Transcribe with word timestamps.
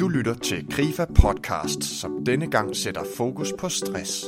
Du 0.00 0.08
lytter 0.08 0.34
til 0.34 0.66
Grifa 0.70 1.04
Podcast, 1.04 1.84
som 2.00 2.24
denne 2.24 2.50
gang 2.50 2.76
sætter 2.76 3.02
fokus 3.16 3.52
på 3.58 3.68
stress. 3.68 4.24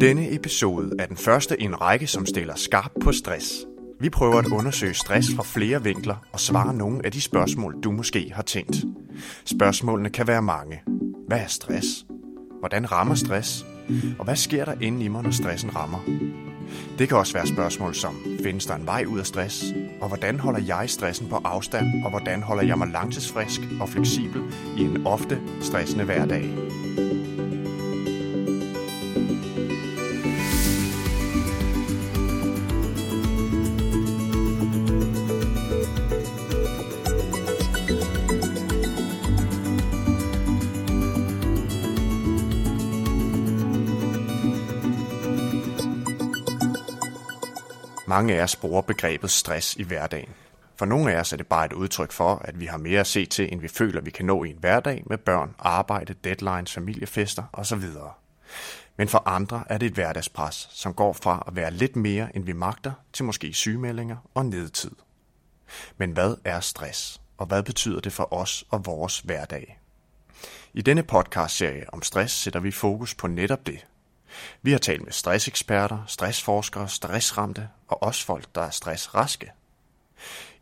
Denne 0.00 0.34
episode 0.34 0.90
er 0.98 1.06
den 1.06 1.16
første 1.16 1.60
i 1.60 1.64
en 1.64 1.80
række, 1.80 2.06
som 2.06 2.26
stiller 2.26 2.54
skarp 2.54 2.90
på 3.02 3.12
stress. 3.12 3.66
Vi 4.00 4.10
prøver 4.10 4.38
at 4.38 4.46
undersøge 4.46 4.94
stress 4.94 5.28
fra 5.36 5.42
flere 5.42 5.82
vinkler 5.82 6.16
og 6.32 6.40
svare 6.40 6.74
nogle 6.74 7.06
af 7.06 7.12
de 7.12 7.20
spørgsmål, 7.20 7.76
du 7.84 7.92
måske 7.92 8.32
har 8.34 8.42
tænkt. 8.42 8.76
Spørgsmålene 9.44 10.10
kan 10.10 10.26
være 10.26 10.42
mange. 10.42 10.82
Hvad 11.28 11.38
er 11.38 11.46
stress? 11.46 12.06
Hvordan 12.58 12.92
rammer 12.92 13.14
stress? 13.14 13.66
Og 14.18 14.24
hvad 14.24 14.36
sker 14.36 14.64
der 14.64 14.74
inde 14.80 15.04
i 15.04 15.08
mig, 15.08 15.22
når 15.22 15.30
stressen 15.30 15.76
rammer? 15.76 15.98
Det 16.98 17.08
kan 17.08 17.16
også 17.16 17.32
være 17.32 17.46
spørgsmål 17.46 17.94
som, 17.94 18.16
findes 18.42 18.66
der 18.66 18.74
en 18.74 18.86
vej 18.86 19.04
ud 19.08 19.18
af 19.18 19.26
stress? 19.26 19.64
Og 20.00 20.08
hvordan 20.08 20.40
holder 20.40 20.60
jeg 20.60 20.90
stressen 20.90 21.28
på 21.28 21.36
afstand? 21.44 22.04
Og 22.04 22.10
hvordan 22.10 22.42
holder 22.42 22.62
jeg 22.62 22.78
mig 22.78 22.88
langtidsfrisk 22.88 23.60
og 23.80 23.88
fleksibel 23.88 24.42
i 24.76 24.80
en 24.80 25.06
ofte 25.06 25.40
stressende 25.60 26.04
hverdag? 26.04 26.50
Mange 48.16 48.38
af 48.38 48.42
os 48.42 48.56
bruger 48.56 48.82
begrebet 48.82 49.30
stress 49.30 49.76
i 49.76 49.82
hverdagen. 49.82 50.34
For 50.76 50.86
nogle 50.86 51.12
af 51.12 51.20
os 51.20 51.32
er 51.32 51.36
det 51.36 51.46
bare 51.46 51.64
et 51.66 51.72
udtryk 51.72 52.12
for, 52.12 52.42
at 52.44 52.60
vi 52.60 52.66
har 52.66 52.76
mere 52.78 53.00
at 53.00 53.06
se 53.06 53.26
til, 53.26 53.52
end 53.52 53.60
vi 53.60 53.68
føler, 53.68 54.00
vi 54.00 54.10
kan 54.10 54.26
nå 54.26 54.44
i 54.44 54.50
en 54.50 54.56
hverdag 54.60 55.02
med 55.06 55.18
børn, 55.18 55.54
arbejde, 55.58 56.14
deadlines, 56.24 56.72
familiefester 56.72 57.42
osv. 57.52 57.82
Men 58.96 59.08
for 59.08 59.22
andre 59.26 59.64
er 59.68 59.78
det 59.78 59.86
et 59.86 59.92
hverdagspres, 59.92 60.68
som 60.72 60.94
går 60.94 61.12
fra 61.12 61.44
at 61.46 61.56
være 61.56 61.70
lidt 61.70 61.96
mere, 61.96 62.36
end 62.36 62.44
vi 62.44 62.52
magter, 62.52 62.92
til 63.12 63.24
måske 63.24 63.52
sygemeldinger 63.52 64.16
og 64.34 64.46
nedtid. 64.46 64.96
Men 65.96 66.10
hvad 66.10 66.36
er 66.44 66.60
stress, 66.60 67.20
og 67.38 67.46
hvad 67.46 67.62
betyder 67.62 68.00
det 68.00 68.12
for 68.12 68.34
os 68.34 68.64
og 68.70 68.86
vores 68.86 69.18
hverdag? 69.20 69.80
I 70.74 70.82
denne 70.82 71.02
podcast-serie 71.02 71.94
om 71.94 72.02
stress 72.02 72.34
sætter 72.34 72.60
vi 72.60 72.70
fokus 72.70 73.14
på 73.14 73.26
netop 73.26 73.66
det, 73.66 73.86
vi 74.62 74.70
har 74.72 74.78
talt 74.78 75.04
med 75.04 75.12
stresseksperter, 75.12 76.04
stressforskere, 76.06 76.88
stressramte 76.88 77.68
og 77.88 78.02
også 78.02 78.24
folk, 78.24 78.54
der 78.54 78.62
er 78.62 78.70
stressraske. 78.70 79.52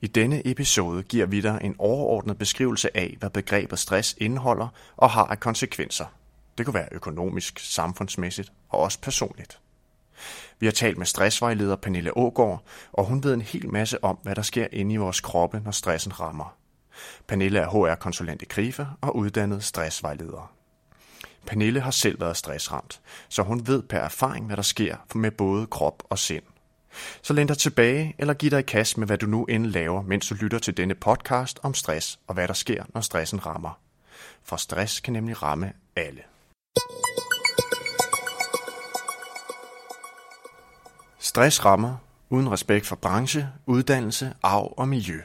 I 0.01 0.07
denne 0.07 0.47
episode 0.47 1.03
giver 1.03 1.27
vi 1.27 1.41
dig 1.41 1.59
en 1.63 1.75
overordnet 1.79 2.39
beskrivelse 2.39 2.97
af, 2.97 3.17
hvad 3.19 3.31
begrebet 3.31 3.79
stress 3.79 4.15
indeholder 4.19 4.69
og 4.97 5.11
har 5.11 5.25
af 5.25 5.41
konsekvenser. 5.41 6.07
Det 6.59 6.67
kunne 6.67 6.75
være 6.75 6.89
økonomisk, 6.93 7.59
samfundsmæssigt 7.59 8.53
og 8.69 8.79
også 8.79 9.01
personligt. 9.01 9.61
Vi 10.59 10.67
har 10.67 10.73
talt 10.73 10.99
med 10.99 11.07
stressvejleder 11.07 11.77
Pernille 11.77 12.17
Ågård, 12.17 12.63
og 12.93 13.05
hun 13.05 13.25
ved 13.25 13.35
en 13.35 13.43
hel 13.43 13.71
masse 13.71 14.05
om, 14.05 14.19
hvad 14.23 14.35
der 14.35 14.43
sker 14.43 14.67
inde 14.73 14.95
i 14.95 14.97
vores 14.97 15.21
kroppe, 15.21 15.61
når 15.61 15.71
stressen 15.71 16.21
rammer. 16.21 16.57
Pernille 17.27 17.59
er 17.59 17.69
HR-konsulent 17.69 18.43
i 18.43 18.45
Grife 18.45 18.87
og 19.01 19.17
uddannet 19.17 19.65
stressvejleder. 19.65 20.53
Pernille 21.47 21.81
har 21.81 21.91
selv 21.91 22.21
været 22.21 22.37
stressramt, 22.37 23.01
så 23.29 23.43
hun 23.43 23.67
ved 23.67 23.83
per 23.83 23.99
erfaring, 23.99 24.47
hvad 24.47 24.57
der 24.57 24.63
sker 24.63 24.97
med 25.15 25.31
både 25.31 25.67
krop 25.67 26.03
og 26.11 26.19
sind. 26.19 26.43
Så 27.23 27.33
læn 27.33 27.47
dig 27.47 27.59
tilbage 27.59 28.15
eller 28.19 28.35
giv 28.35 28.51
dig 28.51 28.59
i 28.59 28.63
kast 28.63 28.99
med, 28.99 29.07
hvad 29.07 29.19
du 29.19 29.27
nu 29.27 29.45
end 29.45 29.67
laver, 29.67 30.03
mens 30.03 30.29
du 30.29 30.35
lytter 30.35 30.59
til 30.59 30.77
denne 30.77 30.95
podcast 30.95 31.59
om 31.63 31.75
stress 31.75 32.19
og 32.27 32.35
hvad 32.35 32.49
der 32.49 32.55
sker, 32.55 32.85
når 32.95 33.01
stressen 33.01 33.47
rammer. 33.47 33.81
For 34.43 34.57
stress 34.57 35.01
kan 35.01 35.13
nemlig 35.13 35.43
ramme 35.43 35.73
alle. 35.97 36.23
Stress 41.19 41.65
rammer 41.65 41.97
uden 42.31 42.53
respekt 42.53 42.87
for 42.87 42.97
branche, 42.97 43.49
uddannelse, 43.67 44.33
arv 44.43 44.75
og 44.77 44.89
miljø. 44.89 45.21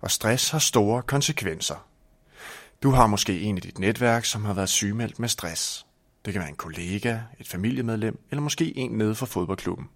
Og 0.00 0.10
stress 0.10 0.50
har 0.50 0.58
store 0.58 1.02
konsekvenser. 1.02 1.86
Du 2.82 2.90
har 2.90 3.06
måske 3.06 3.40
en 3.40 3.56
i 3.56 3.60
dit 3.60 3.78
netværk, 3.78 4.24
som 4.24 4.44
har 4.44 4.54
været 4.54 4.68
sygemeldt 4.68 5.18
med 5.18 5.28
stress. 5.28 5.86
Det 6.24 6.32
kan 6.32 6.40
være 6.40 6.48
en 6.50 6.56
kollega, 6.56 7.18
et 7.40 7.48
familiemedlem 7.48 8.18
eller 8.30 8.42
måske 8.42 8.78
en 8.78 8.90
nede 8.90 9.14
fra 9.14 9.26
fodboldklubben. 9.26 9.88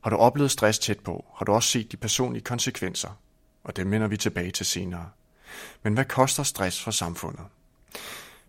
Har 0.00 0.10
du 0.10 0.16
oplevet 0.16 0.50
stress 0.50 0.78
tæt 0.78 1.00
på, 1.00 1.24
har 1.36 1.44
du 1.44 1.52
også 1.52 1.68
set 1.68 1.92
de 1.92 1.96
personlige 1.96 2.42
konsekvenser, 2.42 3.20
og 3.64 3.76
det 3.76 3.86
minder 3.86 4.08
vi 4.08 4.16
tilbage 4.16 4.50
til 4.50 4.66
senere. 4.66 5.08
Men 5.82 5.94
hvad 5.94 6.04
koster 6.04 6.42
stress 6.42 6.82
for 6.82 6.90
samfundet? 6.90 7.44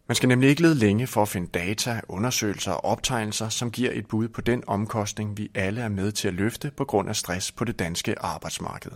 Man 0.07 0.15
skal 0.15 0.29
nemlig 0.29 0.49
ikke 0.49 0.61
lede 0.61 0.75
længe 0.75 1.07
for 1.07 1.21
at 1.21 1.29
finde 1.29 1.47
data, 1.47 2.01
undersøgelser 2.07 2.71
og 2.71 2.85
optegnelser, 2.85 3.49
som 3.49 3.71
giver 3.71 3.91
et 3.93 4.07
bud 4.07 4.27
på 4.27 4.41
den 4.41 4.63
omkostning, 4.67 5.37
vi 5.37 5.51
alle 5.55 5.81
er 5.81 5.89
med 5.89 6.11
til 6.11 6.27
at 6.27 6.33
løfte 6.33 6.71
på 6.71 6.85
grund 6.85 7.09
af 7.09 7.15
stress 7.15 7.51
på 7.51 7.65
det 7.65 7.79
danske 7.79 8.19
arbejdsmarked. 8.19 8.91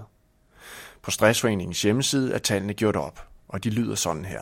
På 1.01 1.11
Stressforeningens 1.11 1.81
hjemmeside 1.81 2.33
er 2.33 2.39
tallene 2.39 2.73
gjort 2.73 2.95
op, 2.95 3.32
og 3.47 3.63
de 3.63 3.69
lyder 3.69 3.95
sådan 3.95 4.25
her. 4.25 4.41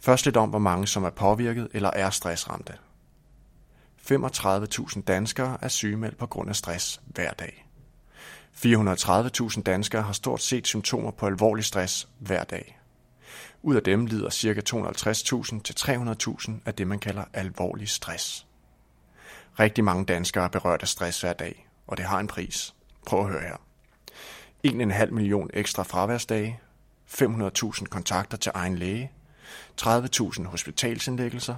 Først 0.00 0.24
lidt 0.24 0.36
om, 0.36 0.48
hvor 0.48 0.58
mange 0.58 0.86
som 0.86 1.04
er 1.04 1.10
påvirket 1.10 1.68
eller 1.72 1.90
er 1.90 2.10
stressramte. 2.10 2.74
35.000 4.10 5.02
danskere 5.02 5.58
er 5.62 5.68
sygemeldt 5.68 6.18
på 6.18 6.26
grund 6.26 6.48
af 6.48 6.56
stress 6.56 7.00
hver 7.06 7.32
dag. 7.32 7.66
430.000 8.54 9.62
danskere 9.62 10.02
har 10.02 10.12
stort 10.12 10.42
set 10.42 10.66
symptomer 10.66 11.10
på 11.10 11.26
alvorlig 11.26 11.64
stress 11.64 12.08
hver 12.18 12.44
dag. 12.44 12.78
Ud 13.62 13.76
af 13.76 13.82
dem 13.82 14.06
lider 14.06 14.30
ca. 14.30 14.60
250.000 14.70 15.62
til 15.62 15.74
300.000 15.78 16.52
af 16.66 16.74
det, 16.74 16.86
man 16.86 16.98
kalder 16.98 17.24
alvorlig 17.32 17.88
stress. 17.88 18.46
Rigtig 19.60 19.84
mange 19.84 20.04
danskere 20.04 20.44
er 20.44 20.48
berørt 20.48 20.82
af 20.82 20.88
stress 20.88 21.20
hver 21.20 21.32
dag, 21.32 21.68
og 21.86 21.96
det 21.96 22.04
har 22.04 22.20
en 22.20 22.26
pris. 22.26 22.74
Prøv 23.06 23.20
at 23.20 23.32
høre 23.32 23.42
her. 23.42 23.56
1,5 24.66 25.10
million 25.10 25.50
ekstra 25.54 25.82
fraværsdage, 25.82 26.60
500.000 27.08 27.84
kontakter 27.84 28.36
til 28.36 28.52
egen 28.54 28.78
læge, 28.78 29.12
30.000 29.80 30.46
hospitalsindlæggelser, 30.46 31.56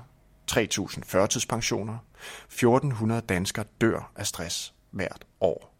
3.000 0.50 1.00
førtidspensioner, 1.04 1.98
1.400 2.52 3.20
danskere 3.20 3.64
dør 3.80 4.12
af 4.16 4.26
stress 4.26 4.74
hvert 4.90 5.24
år. 5.40 5.74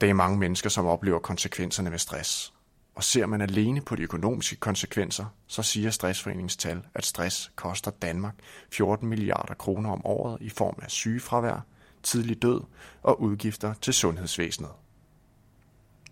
Det 0.00 0.10
er 0.10 0.14
mange 0.14 0.38
mennesker, 0.38 0.70
som 0.70 0.86
oplever 0.86 1.18
konsekvenserne 1.18 1.90
ved 1.90 1.98
stress. 1.98 2.52
Og 2.94 3.04
ser 3.04 3.26
man 3.26 3.40
alene 3.40 3.80
på 3.80 3.96
de 3.96 4.02
økonomiske 4.02 4.56
konsekvenser, 4.56 5.24
så 5.46 5.62
siger 5.62 5.90
Stressforeningens 5.90 6.56
tal, 6.56 6.82
at 6.94 7.06
stress 7.06 7.52
koster 7.56 7.90
Danmark 7.90 8.34
14 8.72 9.08
milliarder 9.08 9.54
kroner 9.54 9.90
om 9.90 10.06
året 10.06 10.38
i 10.40 10.48
form 10.48 10.78
af 10.82 10.90
sygefravær, 10.90 11.66
tidlig 12.02 12.42
død 12.42 12.60
og 13.02 13.20
udgifter 13.22 13.74
til 13.74 13.94
sundhedsvæsenet. 13.94 14.70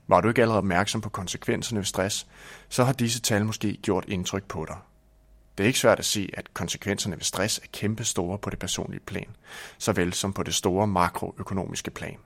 Var 0.09 0.21
du 0.21 0.29
ikke 0.29 0.43
allerede 0.43 0.59
opmærksom 0.59 1.01
på 1.01 1.09
konsekvenserne 1.09 1.79
ved 1.79 1.85
stress, 1.85 2.27
så 2.69 2.85
har 2.85 2.93
disse 2.93 3.21
tal 3.21 3.45
måske 3.45 3.79
gjort 3.83 4.05
indtryk 4.09 4.45
på 4.45 4.65
dig. 4.69 4.77
Det 5.59 5.65
er 5.65 5.67
ikke 5.67 5.79
svært 5.79 5.99
at 5.99 6.05
se, 6.05 6.31
at 6.33 6.55
konsekvenserne 6.55 7.17
ved 7.17 7.23
stress 7.23 7.59
er 7.59 7.67
kæmpe 7.73 8.05
store 8.05 8.39
på 8.39 8.51
det 8.51 8.59
personlige 8.59 9.01
plan, 9.01 9.29
såvel 9.79 10.13
som 10.13 10.33
på 10.33 10.43
det 10.43 10.55
store 10.55 10.87
makroøkonomiske 10.87 11.91
plan. 11.91 12.17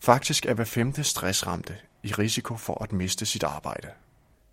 Faktisk 0.00 0.46
er 0.46 0.54
hver 0.54 0.64
femte 0.64 1.04
stressramte 1.04 1.76
i 2.02 2.12
risiko 2.12 2.56
for 2.56 2.82
at 2.82 2.92
miste 2.92 3.26
sit 3.26 3.42
arbejde. 3.42 3.88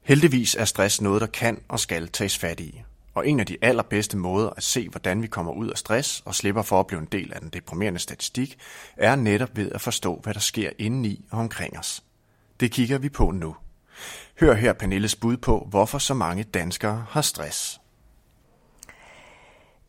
Heldigvis 0.01 0.55
er 0.55 0.65
stress 0.65 1.01
noget, 1.01 1.21
der 1.21 1.27
kan 1.27 1.61
og 1.67 1.79
skal 1.79 2.07
tages 2.07 2.37
fat 2.37 2.59
i. 2.59 2.83
Og 3.13 3.27
en 3.27 3.39
af 3.39 3.45
de 3.45 3.57
allerbedste 3.61 4.17
måder 4.17 4.49
at 4.49 4.63
se, 4.63 4.89
hvordan 4.89 5.21
vi 5.21 5.27
kommer 5.27 5.51
ud 5.51 5.69
af 5.69 5.77
stress 5.77 6.21
og 6.25 6.35
slipper 6.35 6.61
for 6.61 6.79
at 6.79 6.87
blive 6.87 6.99
en 6.99 7.07
del 7.11 7.33
af 7.33 7.41
den 7.41 7.49
deprimerende 7.49 7.99
statistik, 7.99 8.57
er 8.97 9.15
netop 9.15 9.57
ved 9.57 9.71
at 9.71 9.81
forstå, 9.81 10.19
hvad 10.23 10.33
der 10.33 10.39
sker 10.39 10.69
indeni 10.77 11.25
og 11.31 11.39
omkring 11.39 11.79
os. 11.79 12.03
Det 12.63 12.71
kigger 12.71 12.97
vi 12.97 13.09
på 13.09 13.31
nu. 13.31 13.55
Hør 14.39 14.53
her 14.53 14.73
Pernilles 14.73 15.15
bud 15.15 15.37
på, 15.37 15.67
hvorfor 15.69 15.97
så 15.97 16.13
mange 16.13 16.43
danskere 16.43 17.05
har 17.09 17.21
stress. 17.21 17.81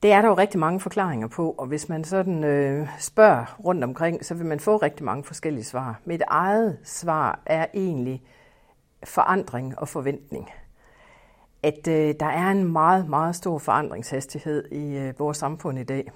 Det 0.03 0.13
er 0.13 0.23
der 0.23 0.29
jo 0.29 0.35
rigtig 0.35 0.61
mange 0.61 0.81
forklaringer 0.81 1.29
på, 1.29 1.51
og 1.51 1.67
hvis 1.67 1.89
man 1.89 2.05
sådan 2.05 2.45
øh, 2.45 2.89
spørger 2.99 3.57
rundt 3.65 3.85
omkring, 3.85 4.25
så 4.25 4.35
vil 4.35 4.47
man 4.47 4.61
få 4.61 4.77
rigtig 4.77 5.05
mange 5.05 5.25
forskellige 5.25 5.65
svar. 5.65 6.01
Mit 6.05 6.23
eget 6.29 6.79
svar 6.85 7.41
er 7.47 7.67
egentlig 7.75 8.23
forandring 9.05 9.79
og 9.79 9.89
forventning. 9.89 10.51
At 11.63 11.89
øh, 11.89 12.15
der 12.21 12.27
er 12.27 12.51
en 12.51 12.73
meget, 12.73 13.09
meget 13.09 13.37
stor 13.37 13.59
forandringshastighed 13.59 14.73
i 14.73 14.97
øh, 14.97 15.19
vores 15.19 15.39
samfund 15.39 15.79
i 15.79 15.85
dag. 15.85 16.11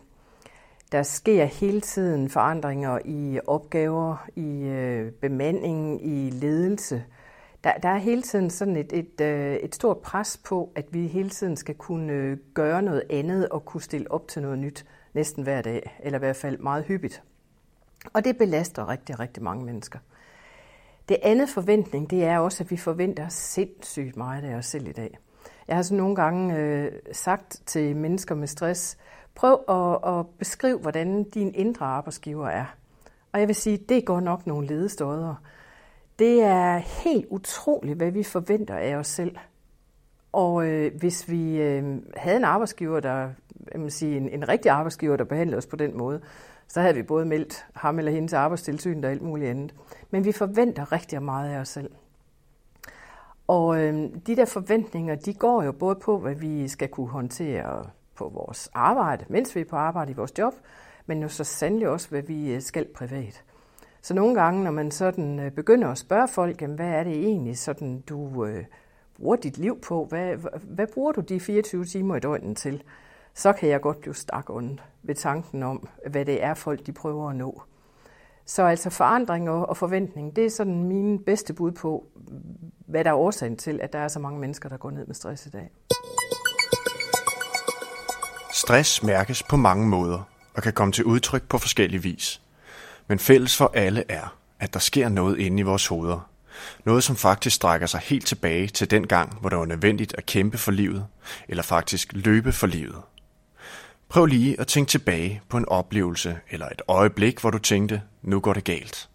Der 0.92 1.02
sker 1.02 1.44
hele 1.44 1.80
tiden 1.80 2.30
forandringer 2.30 2.98
i 3.04 3.40
opgaver, 3.46 4.28
i 4.36 4.62
øh, 4.62 5.12
bemanding, 5.12 6.06
i 6.06 6.30
ledelse. 6.30 7.04
Der, 7.64 7.72
der 7.72 7.88
er 7.88 7.98
hele 7.98 8.22
tiden 8.22 8.50
sådan 8.50 8.76
et, 8.76 8.92
et, 8.92 9.20
øh, 9.20 9.56
et 9.56 9.74
stort 9.74 9.98
pres 9.98 10.40
på, 10.44 10.72
at 10.74 10.84
vi 10.90 11.06
hele 11.06 11.30
tiden 11.30 11.56
skal 11.56 11.74
kunne 11.74 12.12
øh, 12.12 12.36
gøre 12.54 12.82
noget 12.82 13.02
andet 13.10 13.48
og 13.48 13.64
kunne 13.64 13.82
stille 13.82 14.10
op 14.10 14.28
til 14.28 14.42
noget 14.42 14.58
nyt 14.58 14.86
næsten 15.14 15.42
hver 15.42 15.62
dag, 15.62 16.00
eller 16.00 16.18
i 16.18 16.20
hvert 16.20 16.36
fald 16.36 16.58
meget 16.58 16.84
hyppigt. 16.84 17.22
Og 18.12 18.24
det 18.24 18.38
belaster 18.38 18.88
rigtig, 18.88 19.20
rigtig 19.20 19.42
mange 19.42 19.64
mennesker. 19.64 19.98
Det 21.08 21.16
andet 21.22 21.48
forventning, 21.48 22.10
det 22.10 22.24
er 22.24 22.38
også, 22.38 22.64
at 22.64 22.70
vi 22.70 22.76
forventer 22.76 23.28
sindssygt 23.28 24.16
meget 24.16 24.44
af 24.44 24.54
os 24.54 24.66
selv 24.66 24.88
i 24.88 24.92
dag. 24.92 25.18
Jeg 25.68 25.76
har 25.76 25.82
så 25.82 25.94
nogle 25.94 26.16
gange 26.16 26.56
øh, 26.56 26.92
sagt 27.12 27.62
til 27.66 27.96
mennesker 27.96 28.34
med 28.34 28.46
stress, 28.46 28.98
prøv 29.38 29.64
at, 29.68 30.18
at 30.18 30.26
beskrive, 30.38 30.78
hvordan 30.78 31.24
din 31.24 31.54
indre 31.54 31.86
arbejdsgiver 31.86 32.48
er. 32.48 32.64
Og 33.32 33.40
jeg 33.40 33.48
vil 33.48 33.56
sige, 33.56 33.76
det 33.76 34.04
går 34.04 34.20
nok 34.20 34.46
nogle 34.46 34.66
ledestøder. 34.66 35.34
Det 36.18 36.42
er 36.42 36.76
helt 36.78 37.26
utroligt, 37.30 37.96
hvad 37.96 38.10
vi 38.10 38.22
forventer 38.22 38.74
af 38.74 38.94
os 38.96 39.06
selv. 39.06 39.36
Og 40.32 40.66
øh, 40.66 40.92
hvis 40.98 41.30
vi 41.30 41.60
øh, 41.60 41.98
havde 42.16 42.36
en 42.36 42.44
arbejdsgiver, 42.44 43.00
der, 43.00 43.30
jeg 43.72 43.82
vil 43.82 43.92
sige, 43.92 44.16
en, 44.16 44.28
en 44.28 44.48
rigtig 44.48 44.70
arbejdsgiver, 44.70 45.16
der 45.16 45.24
behandlede 45.24 45.58
os 45.58 45.66
på 45.66 45.76
den 45.76 45.98
måde, 45.98 46.20
så 46.68 46.80
havde 46.80 46.94
vi 46.94 47.02
både 47.02 47.24
meldt 47.24 47.66
ham 47.74 47.98
eller 47.98 48.12
hende 48.12 48.28
til 48.28 48.36
arbejdstilsynet 48.36 49.04
og 49.04 49.10
alt 49.10 49.22
muligt 49.22 49.50
andet. 49.50 49.74
Men 50.10 50.24
vi 50.24 50.32
forventer 50.32 50.92
rigtig 50.92 51.22
meget 51.22 51.54
af 51.54 51.58
os 51.58 51.68
selv. 51.68 51.90
Og 53.46 53.82
øh, 53.82 53.94
de 54.26 54.36
der 54.36 54.44
forventninger, 54.44 55.14
de 55.14 55.34
går 55.34 55.62
jo 55.62 55.72
både 55.72 55.94
på, 55.94 56.18
hvad 56.18 56.34
vi 56.34 56.68
skal 56.68 56.88
kunne 56.88 57.08
håndtere 57.08 57.84
på 58.18 58.28
vores 58.28 58.70
arbejde, 58.74 59.24
mens 59.28 59.56
vi 59.56 59.60
er 59.60 59.64
på 59.64 59.76
arbejde 59.76 60.12
i 60.12 60.14
vores 60.14 60.38
job, 60.38 60.54
men 61.06 61.22
jo 61.22 61.28
så 61.28 61.44
sandelig 61.44 61.88
også, 61.88 62.08
hvad 62.08 62.22
vi 62.22 62.54
øh, 62.54 62.62
skal 62.62 62.86
privat. 62.94 63.44
Så 64.02 64.14
nogle 64.14 64.34
gange, 64.34 64.64
når 64.64 64.70
man 64.70 64.90
sådan 64.90 65.38
øh, 65.38 65.52
begynder 65.52 65.88
at 65.88 65.98
spørge 65.98 66.28
folk, 66.28 66.62
jamen, 66.62 66.76
hvad 66.76 66.88
er 66.88 67.04
det 67.04 67.12
egentlig, 67.12 67.58
sådan 67.58 68.00
du 68.00 68.44
øh, 68.44 68.64
bruger 69.16 69.36
dit 69.36 69.58
liv 69.58 69.80
på? 69.80 70.04
Hvad, 70.04 70.36
hvad 70.62 70.86
bruger 70.86 71.12
du 71.12 71.20
de 71.20 71.40
24 71.40 71.84
timer 71.84 72.16
i 72.16 72.20
døgnet 72.20 72.56
til? 72.56 72.82
Så 73.34 73.52
kan 73.52 73.68
jeg 73.68 73.80
godt 73.80 74.00
blive 74.00 74.14
stak 74.14 74.50
ondt 74.50 74.82
ved 75.02 75.14
tanken 75.14 75.62
om, 75.62 75.88
hvad 76.06 76.24
det 76.24 76.42
er, 76.42 76.54
folk 76.54 76.86
de 76.86 76.92
prøver 76.92 77.30
at 77.30 77.36
nå. 77.36 77.62
Så 78.44 78.62
altså 78.62 78.90
forandring 78.90 79.50
og 79.50 79.76
forventning, 79.76 80.36
det 80.36 80.46
er 80.46 80.50
sådan 80.50 80.84
min 80.84 81.24
bedste 81.24 81.54
bud 81.54 81.72
på, 81.72 82.06
hvad 82.86 83.04
der 83.04 83.10
er 83.10 83.14
årsagen 83.14 83.56
til, 83.56 83.80
at 83.80 83.92
der 83.92 83.98
er 83.98 84.08
så 84.08 84.20
mange 84.20 84.40
mennesker, 84.40 84.68
der 84.68 84.76
går 84.76 84.90
ned 84.90 85.06
med 85.06 85.14
stress 85.14 85.46
i 85.46 85.50
dag. 85.50 85.70
Stress 88.68 89.02
mærkes 89.02 89.42
på 89.42 89.56
mange 89.56 89.86
måder 89.86 90.22
og 90.54 90.62
kan 90.62 90.72
komme 90.72 90.92
til 90.92 91.04
udtryk 91.04 91.42
på 91.42 91.58
forskellige 91.58 92.02
vis. 92.02 92.40
Men 93.06 93.18
fælles 93.18 93.56
for 93.56 93.72
alle 93.74 94.04
er, 94.08 94.36
at 94.60 94.74
der 94.74 94.80
sker 94.80 95.08
noget 95.08 95.38
inde 95.38 95.60
i 95.60 95.62
vores 95.62 95.86
hoveder. 95.86 96.30
Noget, 96.84 97.04
som 97.04 97.16
faktisk 97.16 97.56
strækker 97.56 97.86
sig 97.86 98.00
helt 98.00 98.26
tilbage 98.26 98.66
til 98.66 98.90
den 98.90 99.06
gang, 99.06 99.38
hvor 99.40 99.48
det 99.48 99.58
var 99.58 99.64
nødvendigt 99.64 100.14
at 100.18 100.26
kæmpe 100.26 100.58
for 100.58 100.70
livet, 100.70 101.06
eller 101.48 101.62
faktisk 101.62 102.12
løbe 102.12 102.52
for 102.52 102.66
livet. 102.66 102.96
Prøv 104.08 104.26
lige 104.26 104.60
at 104.60 104.66
tænke 104.66 104.90
tilbage 104.90 105.42
på 105.48 105.56
en 105.56 105.68
oplevelse 105.68 106.38
eller 106.50 106.66
et 106.66 106.82
øjeblik, 106.88 107.40
hvor 107.40 107.50
du 107.50 107.58
tænkte, 107.58 108.02
nu 108.22 108.40
går 108.40 108.52
det 108.52 108.64
galt. 108.64 109.08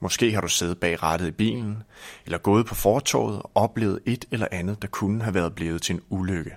Måske 0.00 0.32
har 0.32 0.40
du 0.40 0.48
siddet 0.48 0.80
bag 0.80 1.02
rattet 1.02 1.26
i 1.26 1.30
bilen, 1.30 1.82
eller 2.24 2.38
gået 2.38 2.66
på 2.66 2.74
fortoget 2.74 3.42
og 3.42 3.50
oplevet 3.54 4.00
et 4.06 4.24
eller 4.30 4.48
andet, 4.52 4.82
der 4.82 4.88
kunne 4.88 5.22
have 5.22 5.34
været 5.34 5.54
blevet 5.54 5.82
til 5.82 5.94
en 5.94 6.00
ulykke. 6.08 6.52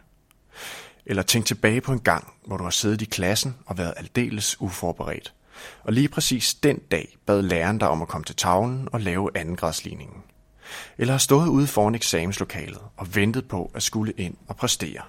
Eller 1.09 1.23
tænk 1.23 1.45
tilbage 1.45 1.81
på 1.81 1.93
en 1.93 1.99
gang, 1.99 2.33
hvor 2.45 2.57
du 2.57 2.63
har 2.63 2.71
siddet 2.71 3.01
i 3.01 3.05
klassen 3.05 3.55
og 3.65 3.77
været 3.77 3.93
aldeles 3.97 4.61
uforberedt. 4.61 5.33
Og 5.83 5.93
lige 5.93 6.07
præcis 6.07 6.53
den 6.53 6.79
dag 6.91 7.17
bad 7.25 7.41
læreren 7.41 7.77
dig 7.77 7.89
om 7.89 8.01
at 8.01 8.07
komme 8.07 8.25
til 8.25 8.35
tavlen 8.35 8.89
og 8.91 9.01
lave 9.01 9.37
andengradsligningen. 9.37 10.23
Eller 10.97 11.13
har 11.13 11.17
stået 11.17 11.47
ude 11.47 11.67
foran 11.67 11.95
eksamenslokalet 11.95 12.81
og 12.97 13.15
ventet 13.15 13.47
på 13.47 13.71
at 13.73 13.83
skulle 13.83 14.13
ind 14.17 14.37
og 14.47 14.55
præstere. 14.55 15.01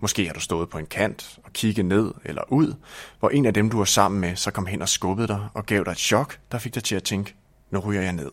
Måske 0.00 0.26
har 0.26 0.34
du 0.34 0.40
stået 0.40 0.68
på 0.68 0.78
en 0.78 0.86
kant 0.86 1.38
og 1.44 1.52
kigget 1.52 1.86
ned 1.86 2.12
eller 2.24 2.52
ud, 2.52 2.74
hvor 3.18 3.30
en 3.30 3.46
af 3.46 3.54
dem, 3.54 3.70
du 3.70 3.78
var 3.78 3.84
sammen 3.84 4.20
med, 4.20 4.36
så 4.36 4.50
kom 4.50 4.66
hen 4.66 4.82
og 4.82 4.88
skubbede 4.88 5.28
dig 5.28 5.48
og 5.54 5.66
gav 5.66 5.84
dig 5.84 5.90
et 5.90 5.98
chok, 5.98 6.38
der 6.52 6.58
fik 6.58 6.74
dig 6.74 6.84
til 6.84 6.94
at 6.94 7.02
tænke, 7.02 7.34
nu 7.70 7.78
ryger 7.78 8.02
jeg 8.02 8.12
ned. 8.12 8.30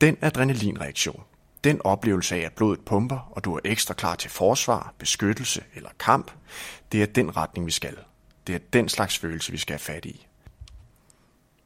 Den 0.00 0.16
adrenalinreaktion, 0.20 1.22
den 1.66 1.80
oplevelse 1.84 2.36
af, 2.36 2.40
at 2.40 2.52
blodet 2.52 2.80
pumper, 2.80 3.18
og 3.30 3.44
du 3.44 3.54
er 3.54 3.60
ekstra 3.64 3.94
klar 3.94 4.14
til 4.14 4.30
forsvar, 4.30 4.94
beskyttelse 4.98 5.64
eller 5.74 5.90
kamp, 5.98 6.30
det 6.92 7.02
er 7.02 7.06
den 7.06 7.36
retning, 7.36 7.66
vi 7.66 7.70
skal. 7.70 7.96
Det 8.46 8.54
er 8.54 8.58
den 8.72 8.88
slags 8.88 9.18
følelse, 9.18 9.52
vi 9.52 9.58
skal 9.58 9.72
have 9.72 9.78
fat 9.78 10.04
i. 10.04 10.26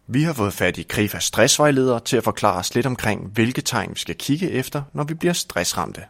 Vi 0.06 0.22
har 0.22 0.32
fået 0.32 0.52
fat 0.52 0.78
i 0.78 0.82
Krifas 0.82 1.24
stressvejleder 1.24 1.98
til 1.98 2.16
at 2.16 2.24
forklare 2.24 2.58
os 2.58 2.74
lidt 2.74 2.86
omkring, 2.86 3.26
hvilke 3.26 3.60
tegn 3.60 3.90
vi 3.90 3.98
skal 3.98 4.14
kigge 4.14 4.50
efter, 4.50 4.82
når 4.92 5.04
vi 5.04 5.14
bliver 5.14 5.32
stressramte. 5.32 6.04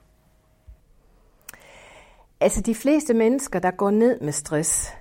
Altså 2.40 2.60
de 2.60 2.74
fleste 2.74 3.14
mennesker, 3.14 3.58
der 3.58 3.70
går 3.70 3.90
ned 3.90 4.20
med 4.20 4.32
stress, 4.32 4.92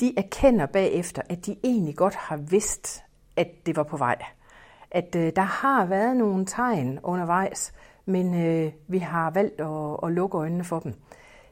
de 0.00 0.14
erkender 0.16 0.66
bagefter, 0.66 1.22
at 1.28 1.46
de 1.46 1.56
egentlig 1.64 1.96
godt 1.96 2.14
har 2.14 2.36
vidst, 2.36 3.02
at 3.36 3.66
det 3.66 3.76
var 3.76 3.82
på 3.82 3.96
vej. 3.96 4.16
At 4.90 5.16
øh, 5.16 5.32
der 5.36 5.42
har 5.42 5.84
været 5.84 6.16
nogle 6.16 6.46
tegn 6.46 6.98
undervejs, 7.02 7.72
men 8.04 8.46
øh, 8.46 8.72
vi 8.88 8.98
har 8.98 9.30
valgt 9.30 9.60
at, 9.60 9.96
at 10.02 10.12
lukke 10.12 10.38
øjnene 10.38 10.64
for 10.64 10.80
dem. 10.80 10.94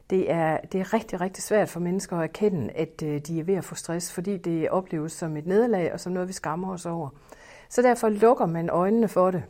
Det 0.09 0.31
er, 0.31 0.57
det 0.57 0.79
er 0.79 0.93
rigtig, 0.93 1.21
rigtig 1.21 1.43
svært 1.43 1.69
for 1.69 1.79
mennesker 1.79 2.17
at 2.17 2.23
erkende, 2.23 2.71
at 2.71 3.03
øh, 3.03 3.19
de 3.19 3.39
er 3.39 3.43
ved 3.43 3.55
at 3.55 3.63
få 3.63 3.75
stress, 3.75 4.13
fordi 4.13 4.37
det 4.37 4.69
opleves 4.69 5.11
som 5.11 5.37
et 5.37 5.45
nederlag 5.45 5.93
og 5.93 5.99
som 5.99 6.13
noget, 6.13 6.27
vi 6.27 6.33
skammer 6.33 6.73
os 6.73 6.85
over. 6.85 7.09
Så 7.69 7.81
derfor 7.81 8.09
lukker 8.09 8.45
man 8.45 8.69
øjnene 8.69 9.07
for 9.07 9.31
det. 9.31 9.43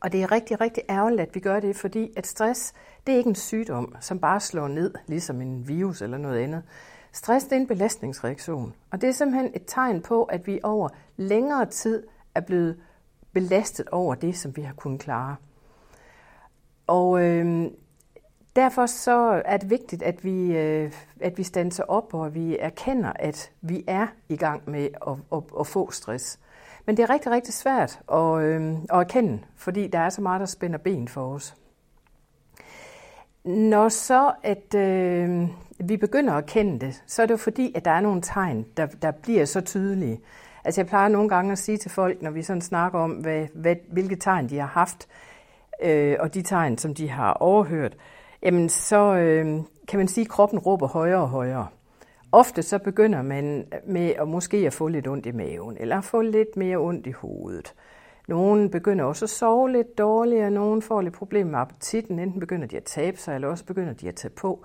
Og 0.00 0.12
det 0.12 0.22
er 0.22 0.32
rigtig, 0.32 0.60
rigtig 0.60 0.82
ærgerligt, 0.90 1.20
at 1.20 1.34
vi 1.34 1.40
gør 1.40 1.60
det, 1.60 1.76
fordi 1.76 2.12
at 2.16 2.26
stress, 2.26 2.72
det 3.06 3.12
er 3.12 3.16
ikke 3.16 3.28
en 3.28 3.34
sygdom, 3.34 3.94
som 4.00 4.18
bare 4.18 4.40
slår 4.40 4.68
ned, 4.68 4.94
ligesom 5.06 5.40
en 5.40 5.68
virus 5.68 6.02
eller 6.02 6.18
noget 6.18 6.38
andet. 6.38 6.62
Stress 7.12 7.44
det 7.44 7.52
er 7.52 7.60
en 7.60 7.66
belastningsreaktion, 7.66 8.74
og 8.90 9.00
det 9.00 9.08
er 9.08 9.12
simpelthen 9.12 9.52
et 9.54 9.62
tegn 9.66 10.02
på, 10.02 10.22
at 10.22 10.46
vi 10.46 10.60
over 10.62 10.88
længere 11.16 11.66
tid 11.66 12.02
er 12.34 12.40
blevet 12.40 12.76
belastet 13.32 13.88
over 13.88 14.14
det, 14.14 14.36
som 14.36 14.56
vi 14.56 14.62
har 14.62 14.74
kunnet 14.74 15.00
klare. 15.00 15.36
Og 16.86 17.22
øh, 17.22 17.70
derfor 18.56 18.86
så 18.86 19.42
er 19.44 19.56
det 19.56 19.70
vigtigt, 19.70 20.02
at 20.02 20.24
vi, 20.24 20.56
øh, 20.56 20.92
at 21.20 21.38
vi 21.38 21.42
standser 21.42 21.84
op, 21.84 22.14
og 22.14 22.34
vi 22.34 22.56
erkender, 22.58 23.12
at 23.14 23.50
vi 23.60 23.84
er 23.86 24.06
i 24.28 24.36
gang 24.36 24.70
med 24.70 24.88
at, 25.06 25.14
at, 25.32 25.42
at 25.60 25.66
få 25.66 25.90
stress. 25.90 26.38
Men 26.86 26.96
det 26.96 27.02
er 27.02 27.10
rigtig, 27.10 27.32
rigtig 27.32 27.54
svært 27.54 28.00
at, 28.12 28.42
øh, 28.42 28.72
at 28.72 28.98
erkende, 28.98 29.40
fordi 29.56 29.86
der 29.86 29.98
er 29.98 30.08
så 30.08 30.20
meget, 30.22 30.40
der 30.40 30.46
spænder 30.46 30.78
ben 30.78 31.08
for 31.08 31.34
os. 31.34 31.54
Når 33.44 33.88
så 33.88 34.32
at 34.42 34.74
øh, 34.74 35.48
vi 35.78 35.96
begynder 35.96 36.34
at 36.34 36.46
kende 36.46 36.80
det, 36.86 37.02
så 37.06 37.22
er 37.22 37.26
det 37.26 37.32
jo 37.32 37.36
fordi, 37.36 37.72
at 37.74 37.84
der 37.84 37.90
er 37.90 38.00
nogle 38.00 38.22
tegn, 38.22 38.66
der, 38.76 38.86
der 38.86 39.10
bliver 39.10 39.44
så 39.44 39.60
tydelige. 39.60 40.20
Altså 40.64 40.80
jeg 40.80 40.88
plejer 40.88 41.08
nogle 41.08 41.28
gange 41.28 41.52
at 41.52 41.58
sige 41.58 41.78
til 41.78 41.90
folk, 41.90 42.22
når 42.22 42.30
vi 42.30 42.42
sådan 42.42 42.62
snakker 42.62 42.98
om, 42.98 43.10
hvad, 43.10 43.46
hvad, 43.54 43.76
hvilke 43.92 44.16
tegn 44.16 44.48
de 44.48 44.58
har 44.58 44.66
haft, 44.66 45.08
øh, 45.08 45.31
øh, 45.82 46.16
og 46.20 46.34
de 46.34 46.42
tegn, 46.42 46.78
som 46.78 46.94
de 46.94 47.08
har 47.08 47.32
overhørt, 47.32 47.96
jamen 48.42 48.68
så 48.68 49.14
øh, 49.14 49.60
kan 49.88 49.98
man 49.98 50.08
sige, 50.08 50.24
at 50.24 50.30
kroppen 50.30 50.58
råber 50.58 50.86
højere 50.86 51.20
og 51.20 51.28
højere. 51.28 51.66
Ofte 52.32 52.62
så 52.62 52.78
begynder 52.78 53.22
man 53.22 53.66
med 53.86 54.12
at 54.18 54.28
måske 54.28 54.56
at 54.56 54.72
få 54.72 54.88
lidt 54.88 55.06
ondt 55.06 55.26
i 55.26 55.32
maven, 55.32 55.76
eller 55.80 56.00
få 56.00 56.20
lidt 56.20 56.56
mere 56.56 56.76
ondt 56.76 57.06
i 57.06 57.10
hovedet. 57.10 57.74
Nogle 58.28 58.70
begynder 58.70 59.04
også 59.04 59.24
at 59.24 59.30
sove 59.30 59.72
lidt 59.72 59.98
dårligere, 59.98 60.50
nogle 60.50 60.82
får 60.82 61.00
lidt 61.00 61.14
problemer 61.14 61.50
med 61.50 61.58
appetitten, 61.58 62.18
enten 62.18 62.40
begynder 62.40 62.66
de 62.66 62.76
at 62.76 62.84
tabe 62.84 63.16
sig, 63.16 63.34
eller 63.34 63.48
også 63.48 63.64
begynder 63.64 63.92
de 63.92 64.08
at 64.08 64.14
tage 64.14 64.32
på. 64.40 64.64